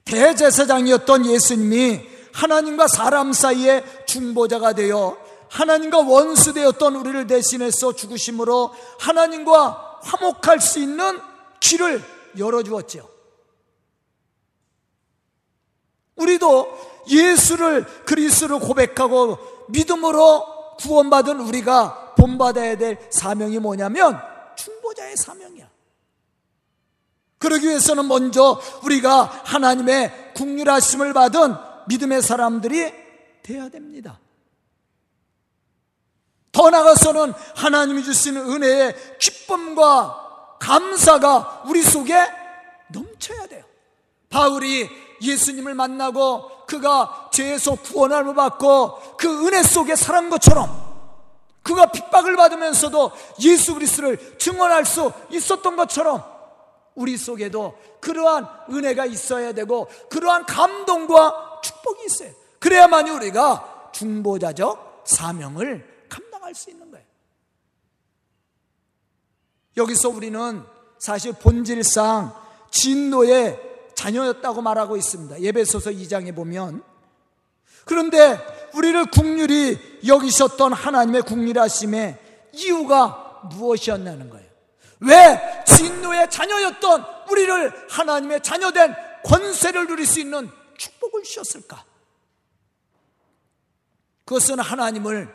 대제사장이었던 0.05 1.25
예수님이 1.25 2.01
하나님과 2.33 2.87
사람 2.87 3.33
사이의 3.33 4.05
중보자가 4.05 4.73
되어 4.73 5.17
하나님과 5.49 5.99
원수되었던 5.99 6.95
우리를 6.95 7.27
대신해서 7.27 7.93
죽으심으로 7.93 8.73
하나님과 8.99 9.99
화목할 10.03 10.61
수 10.61 10.79
있는 10.79 11.19
길을 11.59 12.03
열어주었죠. 12.37 13.09
우리도 16.15 17.03
예수를 17.09 17.85
그리스도를 18.05 18.59
고백하고 18.59 19.39
믿음으로 19.69 20.58
구원받은 20.79 21.39
우리가 21.41 22.15
본받아야 22.15 22.77
될 22.77 22.97
사명이 23.11 23.59
뭐냐면 23.59 24.19
중보자의 24.55 25.15
사명이야. 25.17 25.69
그러기 27.37 27.67
위해서는 27.67 28.07
먼저 28.07 28.61
우리가 28.83 29.23
하나님의 29.45 30.33
국률하심을 30.35 31.13
받은 31.13 31.55
믿음의 31.87 32.21
사람들이 32.21 32.93
돼야 33.43 33.69
됩니다. 33.69 34.19
더 36.51 36.69
나아가서는 36.69 37.33
하나님이 37.55 38.03
주시는 38.03 38.49
은혜의 38.49 39.17
기쁨과 39.19 40.57
감사가 40.59 41.63
우리 41.67 41.81
속에 41.81 42.13
넘쳐야 42.89 43.47
돼요. 43.47 43.63
바울이 44.29 44.89
예수님을 45.21 45.73
만나고 45.73 46.58
그가 46.69 47.29
죄에서 47.33 47.73
구원함을 47.75 48.35
받고 48.35 49.17
그 49.17 49.47
은혜 49.47 49.63
속에 49.63 49.95
살은 49.95 50.29
것처럼 50.29 50.69
그가 51.63 51.87
핍박을 51.91 52.35
받으면서도 52.35 53.11
예수 53.41 53.73
그리스도를 53.73 54.37
증언할 54.37 54.85
수 54.85 55.11
있었던 55.31 55.75
것처럼 55.75 56.23
우리 56.93 57.17
속에도 57.17 57.75
그러한 58.01 58.47
은혜가 58.69 59.07
있어야 59.07 59.51
되고 59.51 59.87
그러한 60.09 60.45
감동과 60.45 61.61
축복이 61.63 62.05
있어요. 62.05 62.31
그래야만이 62.59 63.09
우리가 63.09 63.89
중보자적 63.91 65.03
사명을 65.05 66.05
감당할 66.07 66.53
수 66.53 66.69
있는 66.69 66.91
거예요. 66.91 67.05
여기서 69.75 70.09
우리는 70.09 70.63
사실 70.99 71.33
본질상 71.33 72.35
진노의 72.69 73.68
자녀였다고 73.99 74.61
말하고 74.61 74.95
있습니다. 74.95 75.41
예배소서 75.41 75.91
2장에 75.91 76.33
보면 76.33 76.81
그런데 77.83 78.39
우리를 78.73 79.11
국률이 79.11 79.77
여기셨던 80.07 80.71
하나님의 80.71 81.23
국률하심의 81.23 82.17
이유가 82.53 83.41
무엇이었냐는 83.51 84.29
거예요. 84.29 84.47
왜 85.01 85.63
진노의 85.65 86.29
자녀였던 86.29 87.05
우리를 87.29 87.87
하나님의 87.89 88.41
자녀된 88.41 88.95
권세를 89.25 89.87
누릴 89.87 90.05
수 90.05 90.21
있는 90.21 90.49
축복을 90.77 91.23
주셨을까? 91.23 91.83
그것은 94.23 94.59
하나님을 94.59 95.33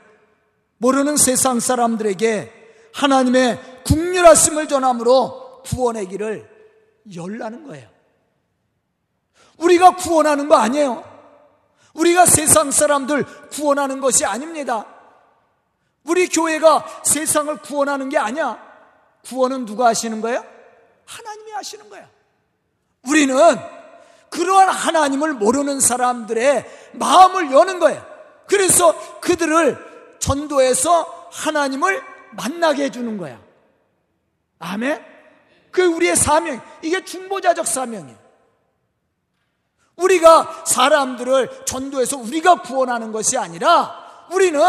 모르는 0.78 1.18
세상 1.18 1.60
사람들에게 1.60 2.90
하나님의 2.94 3.82
국률하심을 3.84 4.68
전함으로 4.68 5.62
구원의 5.64 6.08
길을 6.08 6.48
열라는 7.14 7.66
거예요. 7.66 7.93
우리가 9.58 9.96
구원하는 9.96 10.48
거 10.48 10.56
아니에요. 10.56 11.04
우리가 11.94 12.26
세상 12.26 12.70
사람들 12.70 13.24
구원하는 13.50 14.00
것이 14.00 14.24
아닙니다. 14.24 14.86
우리 16.04 16.28
교회가 16.28 17.02
세상을 17.04 17.56
구원하는 17.58 18.08
게 18.08 18.18
아니야. 18.18 18.58
구원은 19.24 19.64
누가 19.64 19.86
하시는 19.86 20.20
거예요? 20.20 20.44
하나님이 21.06 21.52
하시는 21.52 21.88
거야. 21.88 22.08
우리는 23.08 23.36
그러한 24.30 24.68
하나님을 24.68 25.34
모르는 25.34 25.80
사람들의 25.80 26.90
마음을 26.94 27.52
여는 27.52 27.78
거예요. 27.78 28.04
그래서 28.46 29.20
그들을 29.20 30.16
전도해서 30.18 31.28
하나님을 31.30 32.02
만나게 32.32 32.84
해주는 32.84 33.16
거야. 33.16 33.40
아멘? 34.58 35.04
그 35.70 35.84
우리의 35.84 36.16
사명, 36.16 36.60
이게 36.82 37.04
중보자적 37.04 37.66
사명이에요. 37.66 38.23
우리가 39.96 40.64
사람들을 40.66 41.64
전도해서 41.66 42.18
우리가 42.18 42.62
구원하는 42.62 43.12
것이 43.12 43.38
아니라 43.38 44.26
우리는 44.30 44.60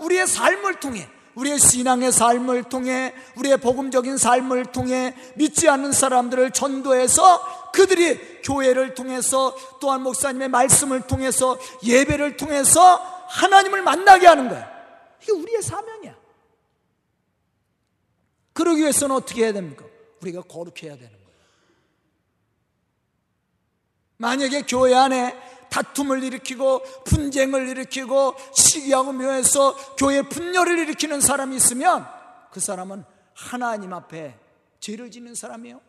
우리의 0.00 0.26
삶을 0.26 0.80
통해 0.80 1.08
우리의 1.34 1.58
신앙의 1.58 2.12
삶을 2.12 2.64
통해 2.64 3.14
우리의 3.36 3.58
복음적인 3.58 4.16
삶을 4.16 4.66
통해 4.66 5.14
믿지 5.36 5.68
않는 5.68 5.92
사람들을 5.92 6.50
전도해서 6.50 7.70
그들이 7.72 8.40
교회를 8.42 8.94
통해서 8.94 9.54
또한 9.80 10.02
목사님의 10.02 10.48
말씀을 10.48 11.02
통해서 11.02 11.58
예배를 11.84 12.38
통해서 12.38 12.96
하나님을 13.28 13.82
만나게 13.82 14.26
하는 14.26 14.48
거야. 14.48 14.66
이게 15.22 15.32
우리의 15.32 15.62
사명이야. 15.62 16.16
그러기 18.54 18.80
위해서는 18.80 19.16
어떻게 19.16 19.44
해야 19.44 19.52
됩니까? 19.52 19.84
우리가 20.22 20.40
거룩해야 20.42 20.96
되는 20.96 21.10
거예요. 21.10 21.26
만약에 24.18 24.62
교회 24.62 24.94
안에 24.94 25.36
다툼을 25.70 26.22
일으키고 26.22 26.82
분쟁을 27.04 27.68
일으키고 27.68 28.34
시기하고 28.54 29.12
묘해서 29.12 29.74
교회 29.96 30.22
분열을 30.22 30.78
일으키는 30.78 31.20
사람이 31.20 31.56
있으면 31.56 32.06
그 32.50 32.60
사람은 32.60 33.04
하나님 33.34 33.92
앞에 33.92 34.38
죄를 34.80 35.10
짓는 35.10 35.34
사람이에요. 35.34 35.80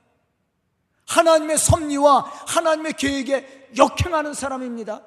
하나님의 1.07 1.57
섭리와 1.57 2.19
하나님의 2.47 2.93
계획에 2.93 3.69
역행하는 3.77 4.33
사람입니다. 4.33 5.03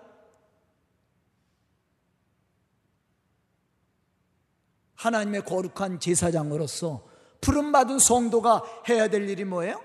하나님의 4.94 5.44
거룩한 5.44 6.00
제사장으로서 6.00 7.06
부름받은 7.40 7.98
성도가 7.98 8.62
해야 8.88 9.08
될 9.08 9.28
일이 9.28 9.44
뭐예요? 9.44 9.82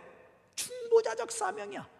중보자적 0.55 1.31
사명이야. 1.31 1.94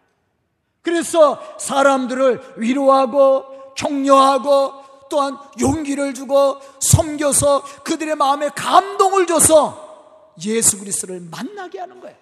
그래서 0.86 1.42
사람들을 1.58 2.54
위로하고 2.58 3.74
격려하고 3.74 4.72
또한 5.10 5.36
용기를 5.60 6.14
주고 6.14 6.60
섬겨서 6.78 7.82
그들의 7.82 8.14
마음에 8.14 8.48
감동을 8.50 9.26
줘서 9.26 10.30
예수 10.44 10.78
그리스도를 10.78 11.26
만나게 11.28 11.80
하는 11.80 12.00
거예요. 12.00 12.16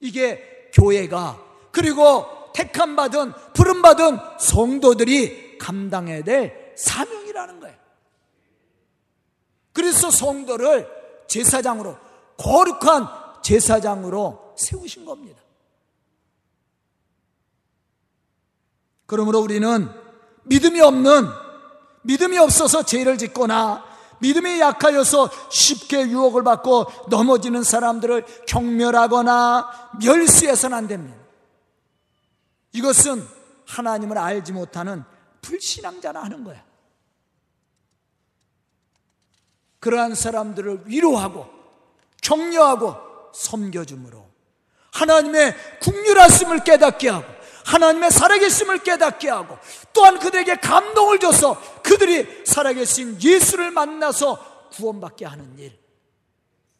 이게 0.00 0.70
교회가 0.72 1.38
그리고 1.70 2.24
택함 2.54 2.96
받은 2.96 3.34
부름 3.52 3.82
받은 3.82 4.16
성도들이 4.38 5.58
감당해야 5.58 6.24
될 6.24 6.72
사명이라는 6.78 7.60
거예요. 7.60 7.76
그래서 9.74 10.10
성도를 10.10 10.88
제사장으로 11.28 11.98
거룩한 12.38 13.06
제사장으로 13.42 14.54
세우신 14.56 15.04
겁니다. 15.04 15.42
그러므로 19.10 19.40
우리는 19.40 19.90
믿음이 20.44 20.80
없는, 20.80 21.26
믿음이 22.02 22.38
없어서 22.38 22.84
죄를 22.84 23.18
짓거나 23.18 23.84
믿음이 24.20 24.60
약하여서 24.60 25.28
쉽게 25.50 26.02
유혹을 26.02 26.44
받고 26.44 26.86
넘어지는 27.08 27.64
사람들을 27.64 28.24
경멸하거나 28.46 29.98
멸시해서는 30.00 30.76
안 30.78 30.86
됩니다. 30.86 31.18
이것은 32.72 33.26
하나님을 33.66 34.16
알지 34.16 34.52
못하는 34.52 35.02
불신앙자나 35.42 36.22
하는 36.22 36.44
거야. 36.44 36.62
그러한 39.80 40.14
사람들을 40.14 40.82
위로하고 40.84 41.48
격려하고 42.22 42.94
섬겨줌으로 43.34 44.24
하나님의 44.92 45.56
국률하심을 45.80 46.62
깨닫게 46.62 47.08
하고 47.08 47.39
하나님의 47.64 48.10
살아계심을 48.10 48.78
깨닫게 48.82 49.28
하고 49.28 49.58
또한 49.92 50.18
그들에게 50.18 50.56
감동을 50.56 51.18
줘서 51.18 51.60
그들이 51.82 52.44
살아계신 52.46 53.20
예수를 53.22 53.70
만나서 53.70 54.68
구원받게 54.70 55.26
하는 55.26 55.58
일. 55.58 55.78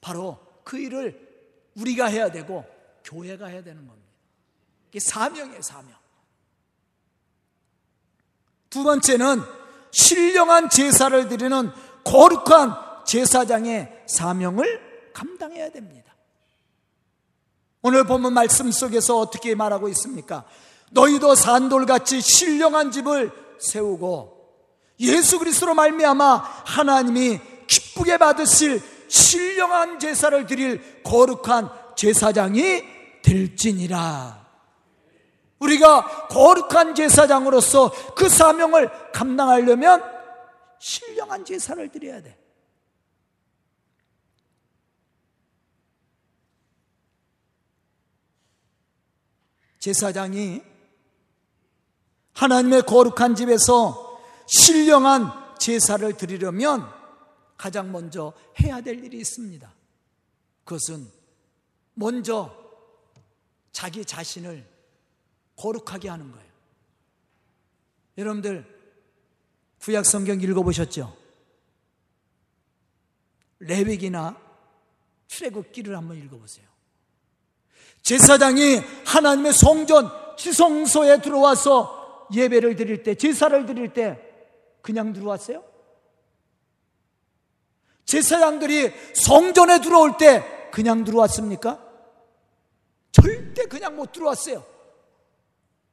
바로 0.01 0.39
그 0.65 0.79
일을 0.79 1.29
우리가 1.77 2.07
해야 2.07 2.31
되고 2.31 2.65
교회가 3.05 3.47
해야 3.47 3.63
되는 3.63 3.87
겁니다. 3.87 4.09
이게 4.89 5.01
사명이에요, 5.01 5.63
사명. 5.63 5.95
두 8.69 8.85
번째는 8.85 9.43
신령한 9.91 10.71
제사를 10.71 11.29
드리는 11.29 11.71
거룩한 12.05 13.05
제사장의 13.07 14.05
사명을 14.07 15.13
감당해야 15.13 15.71
됩니다. 15.71 16.15
오늘 17.83 18.05
본문 18.05 18.35
말씀 18.35 18.71
속에서 18.71 19.19
어떻게 19.19 19.55
말하고 19.55 19.89
있습니까? 19.89 20.45
너희도 20.91 21.35
산돌같이 21.35 22.21
신령한 22.21 22.91
집을 22.91 23.33
세우고 23.59 24.41
예수 25.01 25.39
그리스도로 25.39 25.75
말미암아 25.75 26.37
하나님이 26.67 27.41
기쁘게 27.67 28.19
받으실 28.19 28.83
신령한 29.09 29.99
제사를 29.99 30.47
드릴 30.47 31.03
거룩한 31.03 31.71
제사장이 31.97 32.83
될지니라. 33.23 34.41
우리가 35.59 36.29
거룩한 36.29 36.95
제사장으로서 36.95 38.15
그 38.15 38.29
사명을 38.29 39.13
감당하려면 39.13 40.03
신령한 40.79 41.45
제사를 41.45 41.89
드려야 41.91 42.23
돼. 42.23 42.39
제사장이 49.79 50.70
하나님의 52.35 52.83
거룩한 52.83 53.35
집에서 53.35 54.21
신령한 54.47 55.59
제사를 55.59 56.17
드리려면 56.17 56.91
가장 57.57 57.93
먼저 57.93 58.33
해야 58.61 58.81
될 58.81 59.05
일이 59.05 59.19
있습니다. 59.19 59.71
그것은 60.65 61.11
먼저 61.95 62.57
자기 63.73 64.05
자신을 64.05 64.67
거룩하게 65.57 66.09
하는 66.09 66.33
거예요. 66.33 66.51
여러분들 68.17 68.65
구약 69.81 70.07
성경 70.07 70.41
읽어보셨죠? 70.41 71.17
레위기나 73.61 74.37
출애굽기를 75.27 75.97
한번 75.97 76.17
읽어보세요. 76.17 76.67
제사장이 78.03 78.77
하나님의 79.05 79.53
성전 79.53 80.11
지성소에 80.37 81.21
들어와서 81.21 82.00
예배를 82.33 82.77
드릴 82.77 83.03
때, 83.03 83.15
제사를 83.15 83.67
드릴 83.67 83.93
때 83.93 84.21
그냥 84.83 85.13
들어왔어요? 85.13 85.65
제사장들이 88.05 88.93
성전에 89.15 89.81
들어올 89.81 90.17
때 90.19 90.45
그냥 90.73 91.05
들어왔습니까? 91.05 91.79
절대 93.13 93.67
그냥 93.67 93.97
못 93.97 94.13
들어왔어요. 94.13 94.65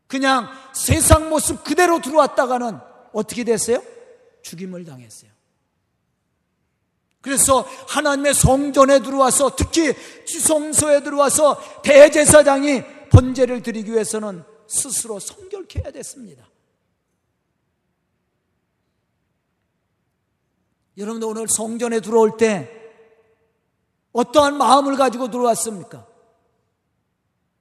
그냥 0.07 0.47
세상 0.73 1.29
모습 1.29 1.63
그대로 1.63 2.01
들어왔다가는 2.01 2.79
어떻게 3.13 3.43
됐어요? 3.43 3.83
죽임을 4.41 4.85
당했어요. 4.85 5.29
그래서 7.21 7.67
하나님의 7.89 8.33
성전에 8.33 8.99
들어와서 8.99 9.55
특히 9.55 9.93
지성소에 10.25 11.03
들어와서 11.03 11.81
대제사장이 11.83 13.09
번제를 13.09 13.61
드리기 13.63 13.91
위해서는 13.91 14.43
스스로 14.67 15.19
성결케 15.19 15.81
해야 15.81 15.91
됐습니다. 15.91 16.47
여러분들 20.97 21.27
오늘 21.27 21.47
성전에 21.47 21.99
들어올 21.99 22.37
때 22.37 22.71
어떠한 24.13 24.57
마음을 24.57 24.95
가지고 24.95 25.29
들어왔습니까? 25.29 26.07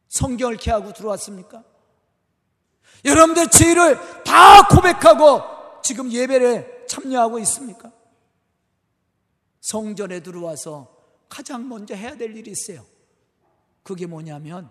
성결케 0.09 0.71
하고 0.71 0.93
들어왔습니까? 0.93 1.63
여러분들 3.05 3.49
죄를 3.51 3.99
다 4.25 4.67
고백하고 4.69 5.83
지금 5.83 6.11
예배를 6.11 6.87
참여하고 6.89 7.39
있습니까? 7.41 7.93
성전에 9.61 10.21
들어와서 10.21 10.95
가장 11.29 11.69
먼저 11.69 11.95
해야 11.95 12.17
될 12.17 12.35
일이 12.37 12.53
있어요. 12.53 12.87
그게 13.83 14.07
뭐냐면 14.07 14.71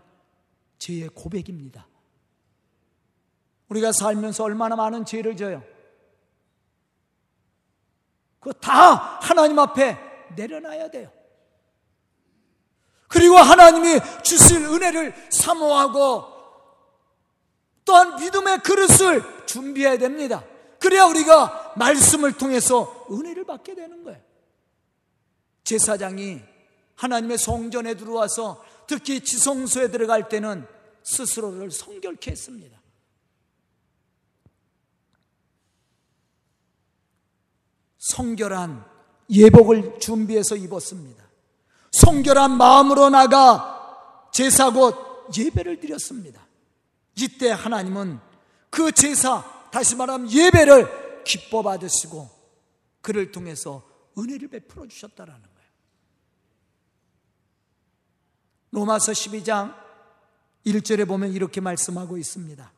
죄의 0.79 1.09
고백입니다. 1.09 1.87
우리가 3.69 3.91
살면서 3.91 4.43
얼마나 4.43 4.75
많은 4.75 5.05
죄를 5.05 5.35
져요. 5.35 5.63
그거 8.39 8.53
다 8.53 9.19
하나님 9.21 9.57
앞에 9.59 9.97
내려놔야 10.35 10.91
돼요. 10.91 11.11
그리고 13.07 13.37
하나님이 13.37 13.99
주실 14.23 14.65
은혜를 14.65 15.15
사모하고 15.29 16.35
또한 17.85 18.15
믿음의 18.17 18.59
그릇을 18.59 19.23
준비해야 19.45 19.97
됩니다. 19.97 20.43
그래야 20.79 21.05
우리가 21.05 21.73
말씀을 21.77 22.33
통해서 22.33 23.07
은혜를 23.09 23.45
받게 23.45 23.75
되는 23.75 24.03
거예요. 24.03 24.21
제사장이 25.63 26.41
하나님의 26.95 27.37
성전에 27.37 27.95
들어와서 27.95 28.63
특히 28.87 29.21
지성소에 29.21 29.89
들어갈 29.89 30.29
때는 30.29 30.67
스스로를 31.03 31.71
성결케 31.71 32.31
했습니다. 32.31 32.79
성결한 38.05 38.85
예복을 39.29 39.99
준비해서 39.99 40.55
입었습니다. 40.55 41.23
성결한 41.91 42.57
마음으로 42.57 43.09
나가 43.09 44.29
제사 44.31 44.69
곧 44.69 45.27
예배를 45.35 45.79
드렸습니다. 45.79 46.45
이때 47.15 47.49
하나님은 47.51 48.19
그 48.69 48.91
제사, 48.91 49.43
다시 49.71 49.95
말하면 49.95 50.29
예배를 50.29 51.23
기뻐 51.23 51.63
받으시고 51.63 52.29
그를 53.01 53.31
통해서 53.31 53.83
은혜를 54.17 54.49
베풀어 54.49 54.87
주셨다라는 54.87 55.41
거예요. 55.41 55.69
로마서 58.71 59.13
12장 59.13 59.73
1절에 60.65 61.07
보면 61.07 61.31
이렇게 61.31 61.61
말씀하고 61.61 62.17
있습니다. 62.17 62.71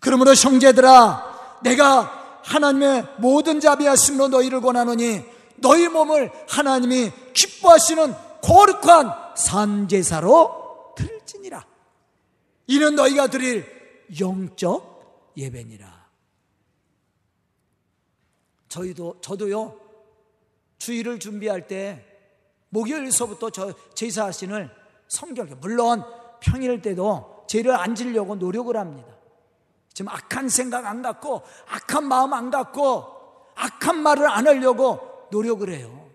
그러므로 0.00 0.34
형제들아 0.34 1.60
내가 1.62 2.23
하나님의 2.44 3.06
모든 3.18 3.58
자비하심으로 3.58 4.28
너희를 4.28 4.60
권하노니 4.60 5.24
너희 5.56 5.88
몸을 5.88 6.30
하나님이 6.48 7.10
기뻐하시는 7.32 8.14
거룩한 8.42 9.36
산제사로 9.36 10.94
드릴지니라. 10.96 11.66
이는 12.66 12.94
너희가 12.94 13.28
드릴 13.28 13.66
영적 14.20 15.32
예배니라. 15.36 16.04
저희도 18.68 19.20
저도요 19.20 19.80
주일을 20.78 21.18
준비할 21.18 21.66
때 21.66 22.04
목요일서부터 22.68 23.50
저 23.50 23.72
제사신을 23.94 24.70
성결하게 25.08 25.54
물론 25.56 26.02
평일 26.40 26.82
때도 26.82 27.44
죄를 27.48 27.74
안 27.76 27.94
지려고 27.94 28.34
노력을 28.34 28.76
합니다. 28.76 29.13
지금 29.94 30.10
악한 30.10 30.48
생각 30.48 30.84
안 30.86 31.00
갖고 31.02 31.42
악한 31.68 32.06
마음 32.06 32.34
안 32.34 32.50
갖고 32.50 33.52
악한 33.54 34.02
말을 34.02 34.28
안 34.28 34.46
하려고 34.46 35.28
노력을 35.30 35.68
해요. 35.72 36.10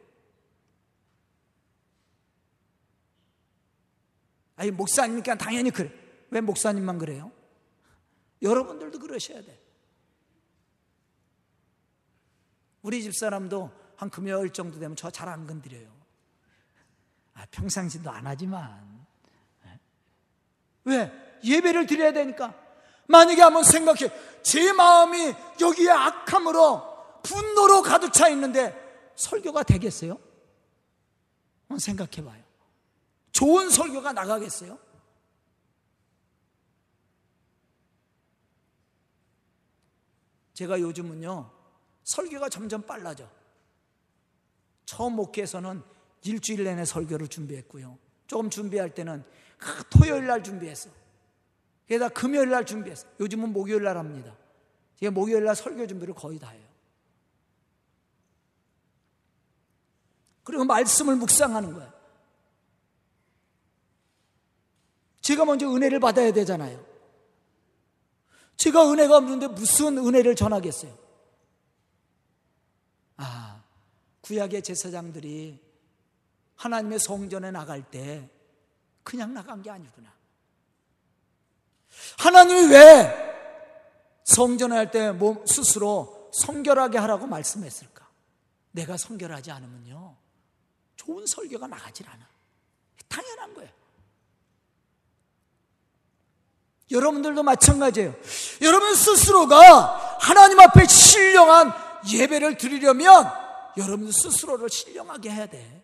아니 4.57 4.71
목사님니까 4.71 5.35
당연히 5.35 5.71
그래. 5.71 5.91
왜 6.29 6.41
목사님만 6.41 6.99
그래요? 6.99 7.31
여러분들도 8.41 8.99
그러셔야 8.99 9.41
돼. 9.41 9.57
우리 12.81 13.01
집 13.01 13.15
사람도 13.15 13.71
한 13.95 14.09
금요일 14.09 14.51
정도 14.51 14.79
되면 14.79 14.95
저 14.95 15.09
잘 15.09 15.29
안 15.29 15.47
건드려요. 15.47 15.89
아, 17.33 17.45
평상시도 17.51 18.09
안 18.11 18.27
하지만. 18.27 19.05
왜? 20.83 21.39
예배를 21.43 21.85
드려야 21.85 22.11
되니까. 22.11 22.53
만약에 23.09 23.41
한번 23.41 23.63
생각해. 23.63 24.11
제 24.43 24.71
마음이 24.71 25.33
여기에 25.59 25.89
악함으로 25.89 27.21
분노로 27.23 27.81
가득 27.81 28.13
차 28.13 28.29
있는데 28.29 29.11
설교가 29.15 29.63
되겠어요? 29.63 30.17
생각해 31.77 32.23
봐요. 32.23 32.43
좋은 33.31 33.69
설교가 33.69 34.13
나가겠어요? 34.13 34.77
제가 40.53 40.79
요즘은요, 40.79 41.51
설교가 42.03 42.49
점점 42.49 42.81
빨라져. 42.83 43.27
처음 44.85 45.13
목회에서는 45.15 45.81
일주일 46.23 46.63
내내 46.63 46.85
설교를 46.85 47.27
준비했고요. 47.27 47.97
조금 48.27 48.49
준비할 48.49 48.93
때는 48.93 49.23
토요일 49.89 50.27
날 50.27 50.43
준비했어. 50.43 50.89
게다가 51.89 52.13
금요일 52.13 52.51
날 52.51 52.65
준비했어. 52.65 53.07
요즘은 53.19 53.51
목요일 53.51 53.83
날 53.83 53.97
합니다. 53.97 54.37
제가 54.99 55.11
목요일 55.11 55.43
날 55.43 55.55
설교 55.55 55.87
준비를 55.87 56.13
거의 56.13 56.37
다 56.37 56.49
해요. 56.49 56.69
그리고 60.43 60.65
말씀을 60.65 61.15
묵상하는 61.15 61.73
거예요. 61.73 61.91
제가 65.21 65.45
먼저 65.45 65.67
은혜를 65.67 65.99
받아야 65.99 66.31
되잖아요. 66.31 66.85
제가 68.55 68.91
은혜가 68.91 69.17
없는데 69.17 69.47
무슨 69.47 69.97
은혜를 69.97 70.35
전하겠어요? 70.35 70.95
아, 73.17 73.63
구약의 74.21 74.61
제사장들이 74.61 75.59
하나님의 76.55 76.99
성전에 76.99 77.49
나갈 77.49 77.81
때 77.89 78.29
그냥 79.03 79.33
나간 79.33 79.63
게 79.63 79.71
아니구나. 79.71 80.18
하나님이 82.17 82.67
왜 82.67 83.29
성전에 84.23 84.75
할때몸 84.75 85.45
스스로 85.45 86.29
성결하게 86.33 86.97
하라고 86.99 87.25
말씀했을까? 87.27 88.07
내가 88.71 88.97
성결하지 88.97 89.51
않으면요. 89.51 90.15
좋은 90.95 91.25
설교가 91.25 91.67
나가질 91.67 92.07
않아. 92.07 92.27
당연한 93.07 93.53
거예요. 93.55 93.69
여러분들도 96.91 97.43
마찬가지예요. 97.43 98.15
여러분 98.61 98.95
스스로가 98.95 100.17
하나님 100.19 100.59
앞에 100.59 100.85
신령한 100.87 101.71
예배를 102.11 102.57
드리려면 102.57 103.31
여러분 103.77 104.11
스스로를 104.11 104.69
신령하게 104.69 105.29
해야 105.29 105.45
돼. 105.45 105.83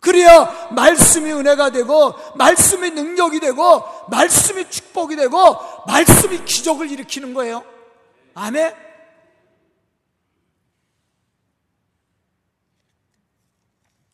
그래야 0.00 0.68
말씀이 0.72 1.32
은혜가 1.32 1.70
되고 1.70 2.14
말씀이 2.36 2.90
능력이 2.90 3.40
되고 3.40 3.82
말씀이 4.10 4.68
축복이 4.70 5.16
되고 5.16 5.56
말씀이 5.86 6.44
기적을 6.44 6.90
일으키는 6.90 7.34
거예요. 7.34 7.64
아멘. 8.34 8.74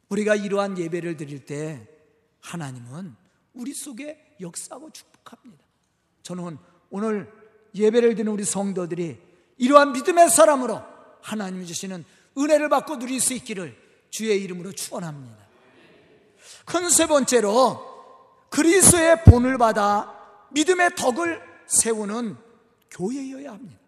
우리가 0.09 0.35
이러한 0.35 0.79
예배를 0.79 1.16
드릴 1.16 1.45
때 1.45 1.88
하나님은 2.40 3.16
우리 3.55 3.73
속에 3.73 4.37
역사하고 4.40 4.90
축복합니다. 4.90 5.64
저는 6.23 6.59
오늘 6.90 7.33
예배를 7.75 8.14
드리는 8.14 8.31
우리 8.31 8.45
성도들이 8.45 9.18
이러한 9.59 9.92
믿음의 9.92 10.31
사람으로 10.31 10.83
하나님이 11.23 11.66
주시는 11.66 12.05
은혜를 12.37 12.68
받고 12.68 12.99
누릴 12.99 13.21
수 13.21 13.35
있기를 13.35 13.77
주의 14.11 14.42
이름으로 14.42 14.73
축원합니다. 14.73 15.41
큰 16.64 16.88
세 16.90 17.07
번째로 17.07 17.92
그리스의 18.51 19.25
본을 19.25 19.59
받아 19.59 20.12
믿음의 20.51 20.94
덕을 20.96 21.40
세우는 21.66 22.37
교회여야 22.90 23.53
합니다. 23.53 23.81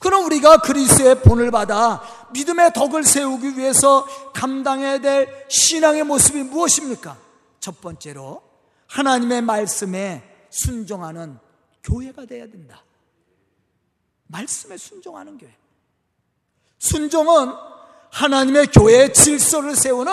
그럼 0.00 0.24
우리가 0.26 0.58
그리스의 0.58 1.20
본을 1.22 1.50
받아 1.50 2.02
믿음의 2.32 2.72
덕을 2.72 3.04
세우기 3.04 3.58
위해서 3.58 4.06
감당해야 4.32 4.98
될 4.98 5.46
신앙의 5.48 6.04
모습이 6.04 6.42
무엇입니까? 6.44 7.18
첫 7.58 7.80
번째로 7.80 8.42
하나님의 8.86 9.42
말씀에 9.42 10.46
순종하는 10.50 11.38
교회가 11.82 12.26
되어야 12.26 12.46
된다. 12.48 12.82
말씀에 14.26 14.76
순종하는 14.76 15.38
교회. 15.38 15.54
순종은 16.78 17.52
하나님의 18.10 18.66
교회의 18.68 19.12
질서를 19.12 19.76
세우는 19.76 20.12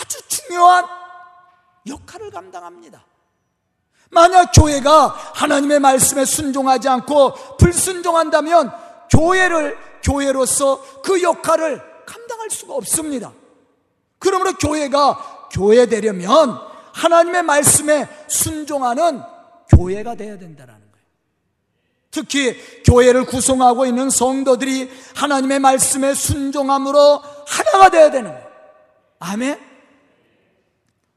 아주 0.00 0.28
중요한 0.28 0.84
역할을 1.86 2.30
감당합니다. 2.30 3.04
만약 4.10 4.52
교회가 4.52 5.08
하나님의 5.34 5.80
말씀에 5.80 6.24
순종하지 6.24 6.88
않고 6.88 7.56
불순종한다면 7.58 8.72
교회를 9.10 9.76
교회로서 10.02 11.02
그 11.02 11.22
역할을 11.22 11.82
감당할 12.06 12.50
수가 12.50 12.74
없습니다. 12.74 13.32
그러므로 14.18 14.54
교회가 14.54 15.48
교회 15.52 15.86
되려면 15.86 16.58
하나님의 16.92 17.42
말씀에 17.42 18.08
순종하는 18.28 19.22
교회가 19.68 20.14
되어야 20.14 20.38
거예요. 20.38 20.87
특히 22.18 22.82
교회를 22.82 23.26
구성하고 23.26 23.86
있는 23.86 24.10
성도들이 24.10 24.90
하나님의 25.14 25.60
말씀에 25.60 26.14
순종함으로 26.14 27.22
하나가 27.46 27.88
되어야 27.90 28.10
되는 28.10 28.32
거예요. 28.32 28.48
아멘. 29.20 29.60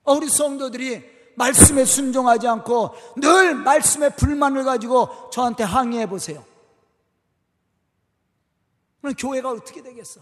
어, 0.04 0.14
우리 0.14 0.30
성도들이 0.30 1.04
말씀에 1.36 1.86
순종하지 1.86 2.48
않고 2.48 2.94
늘 3.18 3.56
말씀에 3.56 4.10
불만을 4.10 4.64
가지고 4.64 5.30
저한테 5.32 5.64
항의해 5.64 6.08
보세요. 6.08 6.46
그럼 9.02 9.16
교회가 9.16 9.50
어떻게 9.50 9.82
되겠어? 9.82 10.22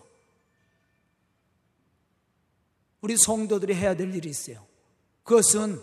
우리 3.02 3.18
성도들이 3.18 3.76
해야 3.76 3.96
될 3.96 4.16
일이 4.16 4.30
있어요. 4.30 4.66
그것은 5.24 5.82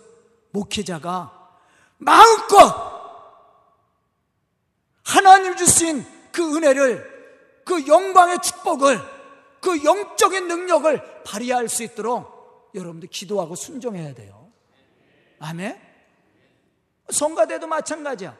목회자가 0.52 1.50
마음껏 1.98 2.95
하나님 5.06 5.54
주신 5.54 6.04
그 6.32 6.56
은혜를 6.56 7.62
그 7.64 7.86
영광의 7.86 8.38
축복을 8.42 8.98
그 9.60 9.84
영적인 9.84 10.48
능력을 10.48 11.22
발휘할 11.22 11.68
수 11.68 11.84
있도록 11.84 12.70
여러분들 12.74 13.08
기도하고 13.08 13.54
순종해야 13.54 14.14
돼요. 14.14 14.50
아멘? 15.38 15.80
성가대도 17.08 17.68
마찬가지야. 17.68 18.36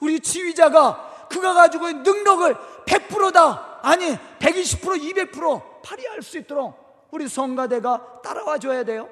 우리 0.00 0.18
지휘자가 0.18 1.28
그가 1.30 1.54
가지고 1.54 1.88
있는 1.88 2.02
능력을 2.02 2.54
100%다, 2.86 3.80
아니 3.82 4.16
120%, 4.40 5.30
200% 5.30 5.82
발휘할 5.82 6.22
수 6.22 6.38
있도록 6.38 7.08
우리 7.12 7.28
성가대가 7.28 8.20
따라와 8.22 8.58
줘야 8.58 8.82
돼요. 8.82 9.08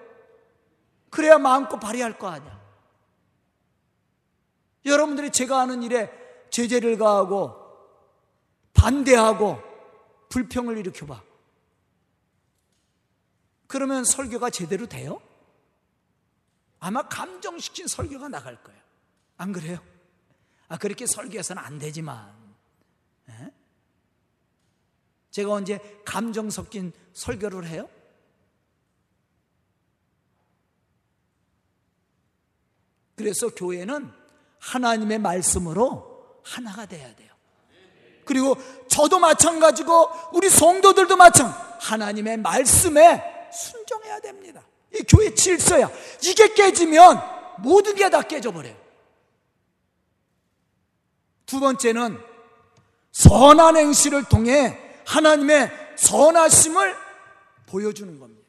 그래야 1.10 1.38
마음껏 1.38 1.78
발휘할 1.78 2.18
거 2.18 2.28
아니야. 2.28 2.60
여러분들이 4.84 5.30
제가 5.30 5.60
하는 5.60 5.84
일에 5.84 6.21
제재를 6.52 6.98
가하고 6.98 7.56
반대하고 8.74 9.58
불평을 10.28 10.78
일으켜봐. 10.78 11.22
그러면 13.66 14.04
설교가 14.04 14.50
제대로 14.50 14.86
돼요? 14.86 15.20
아마 16.78 17.08
감정시킨 17.08 17.86
설교가 17.86 18.28
나갈 18.28 18.62
거예요. 18.62 18.80
안 19.38 19.52
그래요? 19.52 19.78
아, 20.68 20.76
그렇게 20.76 21.06
설교해서는 21.06 21.62
안 21.62 21.78
되지만. 21.78 22.34
에? 23.30 23.52
제가 25.30 25.52
언제 25.52 26.02
감정 26.04 26.50
섞인 26.50 26.92
설교를 27.14 27.66
해요? 27.66 27.88
그래서 33.14 33.48
교회는 33.54 34.12
하나님의 34.58 35.18
말씀으로 35.18 36.11
하나가 36.42 36.86
돼야 36.86 37.14
돼요. 37.14 37.30
그리고 38.24 38.56
저도 38.88 39.18
마찬가지고 39.18 40.10
우리 40.32 40.48
성도들도 40.48 41.16
마찬 41.16 41.46
하나님의 41.80 42.36
말씀에 42.38 43.50
순종해야 43.52 44.20
됩니다. 44.20 44.62
이 44.94 45.02
교회 45.02 45.34
질서야. 45.34 45.90
이게 46.22 46.52
깨지면 46.54 47.20
모든 47.58 47.94
게 47.94 48.08
다 48.08 48.22
깨져버려요. 48.22 48.76
두 51.46 51.60
번째는 51.60 52.18
선한 53.12 53.76
행실을 53.76 54.24
통해 54.24 54.78
하나님의 55.06 55.70
선하심을 55.96 56.96
보여주는 57.66 58.18
겁니다. 58.18 58.42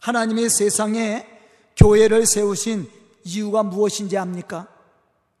하나님의 0.00 0.48
세상에 0.48 1.26
교회를 1.76 2.26
세우신 2.26 2.90
이유가 3.24 3.62
무엇인지 3.62 4.16
압니까? 4.16 4.66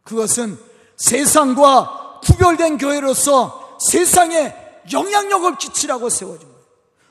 그것은 0.04 0.58
세상과 0.96 2.20
구별된 2.24 2.78
교회로서 2.78 3.78
세상에 3.80 4.54
영향력을 4.92 5.56
끼치라고 5.56 6.08
거예요. 6.48 6.60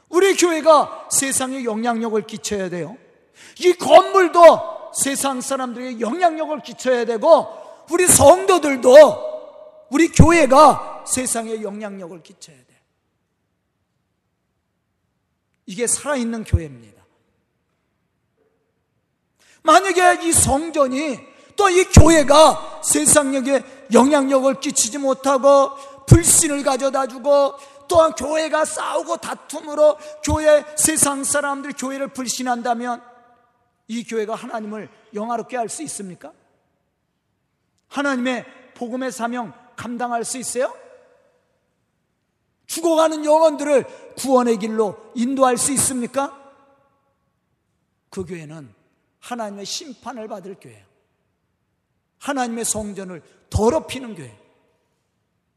우리 0.09 0.35
교회가 0.35 1.07
세상에 1.11 1.63
영향력을 1.63 2.21
끼쳐야 2.27 2.69
돼요. 2.69 2.97
이 3.59 3.73
건물도 3.73 4.91
세상 4.93 5.41
사람들에게 5.41 5.99
영향력을 5.99 6.61
끼쳐야 6.61 7.05
되고, 7.05 7.47
우리 7.91 8.07
성도들도 8.07 8.89
우리 9.91 10.09
교회가 10.09 11.05
세상에 11.07 11.61
영향력을 11.61 12.21
끼쳐야 12.21 12.55
돼. 12.55 12.65
이게 15.65 15.87
살아있는 15.87 16.43
교회입니다. 16.43 16.98
만약에 19.63 20.27
이 20.27 20.31
성전이 20.31 21.29
또 21.55 21.69
이 21.69 21.83
교회가 21.83 22.81
세상력에 22.83 23.63
영향력을 23.91 24.59
끼치지 24.61 24.97
못하고 24.97 25.71
불신을 26.07 26.63
가져다 26.63 27.05
주고 27.07 27.53
또한 27.89 28.13
교회가 28.13 28.63
싸우고 28.63 29.17
다툼으로 29.17 29.97
교회 30.23 30.63
세상 30.77 31.23
사람들이 31.23 31.73
교회를 31.73 32.09
불신한다면 32.09 33.03
이 33.89 34.03
교회가 34.05 34.35
하나님을 34.35 34.89
영화롭게 35.13 35.57
할 35.57 35.67
수 35.67 35.83
있습니까? 35.83 36.31
하나님의 37.89 38.45
복음의 38.75 39.11
사명 39.11 39.51
감당할 39.75 40.23
수 40.23 40.37
있어요? 40.37 40.73
죽어가는 42.67 43.25
영혼들을 43.25 43.85
구원의 44.15 44.57
길로 44.59 44.95
인도할 45.15 45.57
수 45.57 45.71
있습니까? 45.73 46.37
그 48.11 48.23
교회는 48.23 48.78
하나님의 49.19 49.65
심판을 49.65 50.27
받을 50.27 50.55
교회예요. 50.55 50.85
하나님의 52.19 52.65
성전을 52.65 53.21
더럽히는 53.49 54.15
교회. 54.15 54.37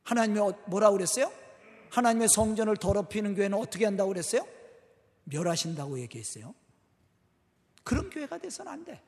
하나님의 0.05 0.43
어, 0.43 0.53
뭐라고 0.67 0.97
그랬어요? 0.97 1.31
하나님의 1.91 2.29
성전을 2.29 2.77
더럽히는 2.77 3.35
교회는 3.35 3.59
어떻게 3.59 3.85
한다고 3.85 4.09
그랬어요? 4.09 4.47
멸하신다고 5.25 6.01
얘기했어요. 6.01 6.55
그런 7.85 8.11
교회가 8.11 8.39
돼서는 8.39 8.73
안 8.73 8.85
돼. 8.85 9.03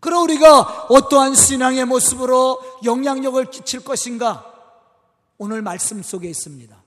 그럼 0.00 0.24
우리가 0.24 0.86
어떠한 0.86 1.34
신앙의 1.34 1.84
모습으로 1.86 2.60
영향력을 2.84 3.50
끼칠 3.50 3.84
것인가? 3.84 4.44
오늘 5.38 5.62
말씀 5.62 6.02
속에 6.02 6.28
있습니다. 6.28 6.84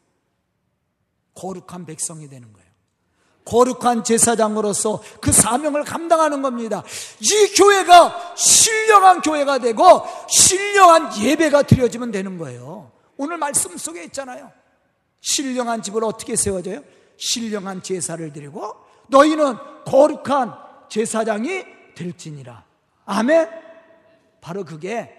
거룩한 1.36 1.86
백성이 1.86 2.30
되는 2.30 2.52
거예요. 2.54 2.71
거룩한 3.46 4.04
제사장으로서 4.04 5.02
그 5.20 5.32
사명을 5.32 5.84
감당하는 5.84 6.42
겁니다. 6.42 6.84
이 7.20 7.54
교회가 7.56 8.36
신령한 8.36 9.22
교회가 9.22 9.60
되고 9.60 10.04
신령한 10.30 11.18
예배가 11.22 11.64
드려지면 11.64 12.12
되는 12.12 12.38
거예요. 12.38 12.92
오늘 13.18 13.38
말씀 13.38 13.78
속에 13.78 14.04
있잖아요. 14.06 14.52
신령한 15.22 15.82
집을 15.82 16.04
어떻게 16.04 16.36
세워져요? 16.36 16.84
신령한 17.18 17.84
제사를 17.84 18.34
드리고 18.34 18.76
너희는 19.08 19.56
거룩한 19.86 20.56
제사장이 20.90 21.64
될지니라. 21.96 22.64
아멘. 23.06 23.50
바로 24.40 24.64
그게 24.66 25.18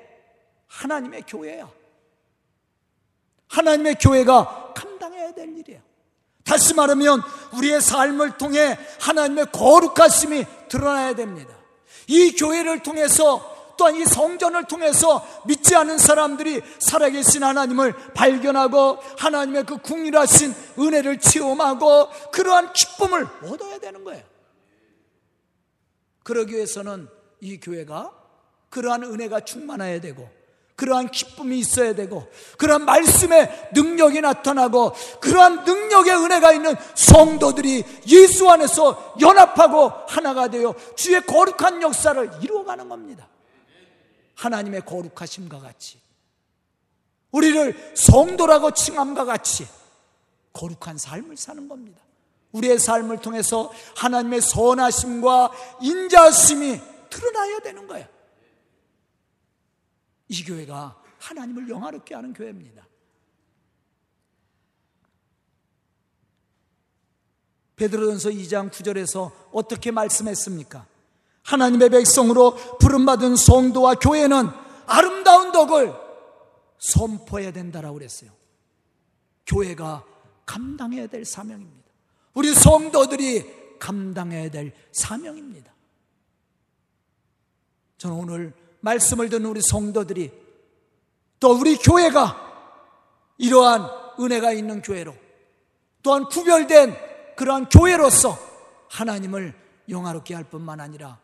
하나님의 0.66 1.24
교회야. 1.26 1.70
하나님의 3.48 3.96
교회가 4.00 4.72
감당해야 4.74 5.32
될 5.32 5.56
일이에요. 5.56 5.80
다시 6.52 6.74
말하면 6.74 7.22
우리의 7.54 7.80
삶을 7.80 8.36
통해 8.36 8.78
하나님의 9.00 9.46
거룩하심이 9.52 10.44
드러나야 10.68 11.14
됩니다. 11.14 11.54
이 12.08 12.32
교회를 12.32 12.82
통해서 12.82 13.74
또한 13.78 13.96
이 13.96 14.04
성전을 14.04 14.64
통해서 14.64 15.26
믿지 15.46 15.74
않은 15.74 15.96
사람들이 15.96 16.60
살아계신 16.78 17.42
하나님을 17.42 17.94
발견하고 18.12 18.98
하나님의 19.16 19.64
그 19.64 19.78
궁일하신 19.78 20.54
은혜를 20.78 21.20
체험하고 21.20 22.10
그러한 22.32 22.74
기쁨을 22.74 23.26
얻어야 23.44 23.78
되는 23.78 24.04
거예요. 24.04 24.22
그러기 26.22 26.52
위해서는 26.52 27.08
이 27.40 27.60
교회가 27.60 28.12
그러한 28.68 29.04
은혜가 29.04 29.40
충만해야 29.40 30.02
되고 30.02 30.28
그러한 30.82 31.12
기쁨이 31.12 31.60
있어야 31.60 31.94
되고 31.94 32.28
그러한 32.58 32.84
말씀의 32.84 33.70
능력이 33.72 34.20
나타나고 34.20 34.92
그러한 35.20 35.62
능력의 35.64 36.12
은혜가 36.12 36.52
있는 36.52 36.74
성도들이 36.96 37.84
예수 38.08 38.50
안에서 38.50 39.14
연합하고 39.20 39.92
하나가 40.08 40.48
되어 40.48 40.74
주의 40.96 41.24
거룩한 41.24 41.82
역사를 41.82 42.28
이루어가는 42.42 42.88
겁니다. 42.88 43.28
하나님의 44.34 44.84
거룩하심과 44.84 45.60
같이 45.60 46.00
우리를 47.30 47.92
성도라고 47.94 48.72
칭함과 48.72 49.24
같이 49.24 49.68
거룩한 50.52 50.98
삶을 50.98 51.36
사는 51.36 51.68
겁니다. 51.68 52.02
우리의 52.50 52.80
삶을 52.80 53.18
통해서 53.18 53.72
하나님의 53.94 54.40
선하심과 54.40 55.52
인자심이 55.80 56.80
드러나야 57.08 57.60
되는 57.60 57.86
거예요. 57.86 58.11
이 60.32 60.44
교회가 60.44 60.98
하나님을 61.18 61.68
영화롭게 61.68 62.14
하는 62.14 62.32
교회입니다. 62.32 62.88
베드로전서 67.76 68.30
2장 68.30 68.70
9절에서 68.70 69.30
어떻게 69.52 69.90
말씀했습니까? 69.90 70.86
하나님의 71.42 71.90
백성으로 71.90 72.54
부름받은 72.78 73.36
성도와 73.36 73.96
교회는 73.96 74.48
아름다운 74.86 75.52
덕을 75.52 75.92
선포해야 76.78 77.52
된다라고 77.52 77.94
그랬어요. 77.94 78.30
교회가 79.46 80.06
감당해야 80.46 81.08
될 81.08 81.26
사명입니다. 81.26 81.90
우리 82.32 82.54
성도들이 82.54 83.78
감당해야 83.78 84.50
될 84.50 84.72
사명입니다. 84.92 85.70
저는 87.98 88.16
오늘 88.16 88.61
말씀을 88.82 89.28
듣는 89.28 89.46
우리 89.46 89.60
성도들이 89.62 90.30
또 91.40 91.52
우리 91.54 91.76
교회가 91.76 92.52
이러한 93.38 93.88
은혜가 94.20 94.52
있는 94.52 94.82
교회로 94.82 95.14
또한 96.02 96.26
구별된 96.28 96.94
그러한 97.36 97.68
교회로서 97.68 98.38
하나님을 98.90 99.54
영화롭게 99.88 100.34
할 100.34 100.44
뿐만 100.44 100.80
아니라 100.80 101.18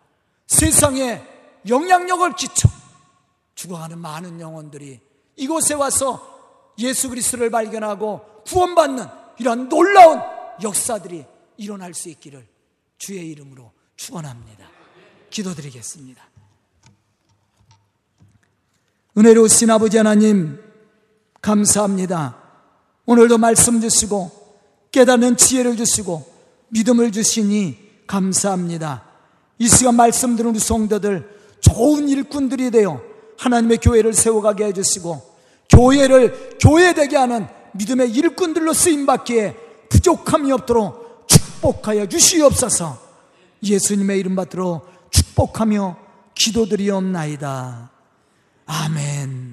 세상에 0.46 1.22
영향력을 1.68 2.32
끼쳐 2.34 2.68
죽어가는 3.54 3.98
많은 3.98 4.40
영혼들이 4.40 5.00
이곳에 5.36 5.74
와서 5.74 6.74
예수 6.78 7.08
그리스도를 7.08 7.50
발견하고 7.50 8.42
구원받는 8.46 9.06
이러한 9.38 9.68
놀라운 9.68 10.20
역사들이 10.62 11.24
일어날 11.56 11.94
수 11.94 12.08
있기를 12.08 12.46
주의 12.98 13.30
이름으로 13.30 13.72
축원합니다. 13.96 14.68
기도드리겠습니다. 15.30 16.28
은혜로우신 19.18 19.68
아버지 19.68 19.96
하나님 19.96 20.60
감사합니다. 21.40 22.36
오늘도 23.04 23.36
말씀 23.38 23.80
주시고 23.80 24.30
깨닫는 24.92 25.36
지혜를 25.36 25.76
주시고 25.76 26.24
믿음을 26.68 27.10
주시니 27.10 28.04
감사합니다. 28.06 29.02
이 29.58 29.66
시간 29.66 29.96
말씀 29.96 30.36
들은 30.36 30.50
우리 30.50 30.60
성도들 30.60 31.28
좋은 31.58 32.08
일꾼들이 32.08 32.70
되어 32.70 33.02
하나님의 33.38 33.78
교회를 33.78 34.12
세워가게 34.12 34.66
해주시고 34.66 35.20
교회를 35.68 36.58
교회되게 36.60 37.16
하는 37.16 37.48
믿음의 37.72 38.12
일꾼들로 38.12 38.72
쓰임받기에 38.72 39.56
부족함이 39.88 40.52
없도록 40.52 41.26
축복하여 41.26 42.06
주시옵소서 42.06 42.96
예수님의 43.64 44.20
이름 44.20 44.36
받들어 44.36 44.82
축복하며 45.10 45.96
기도드리옵나이다. 46.36 47.97
아멘. 48.68 49.47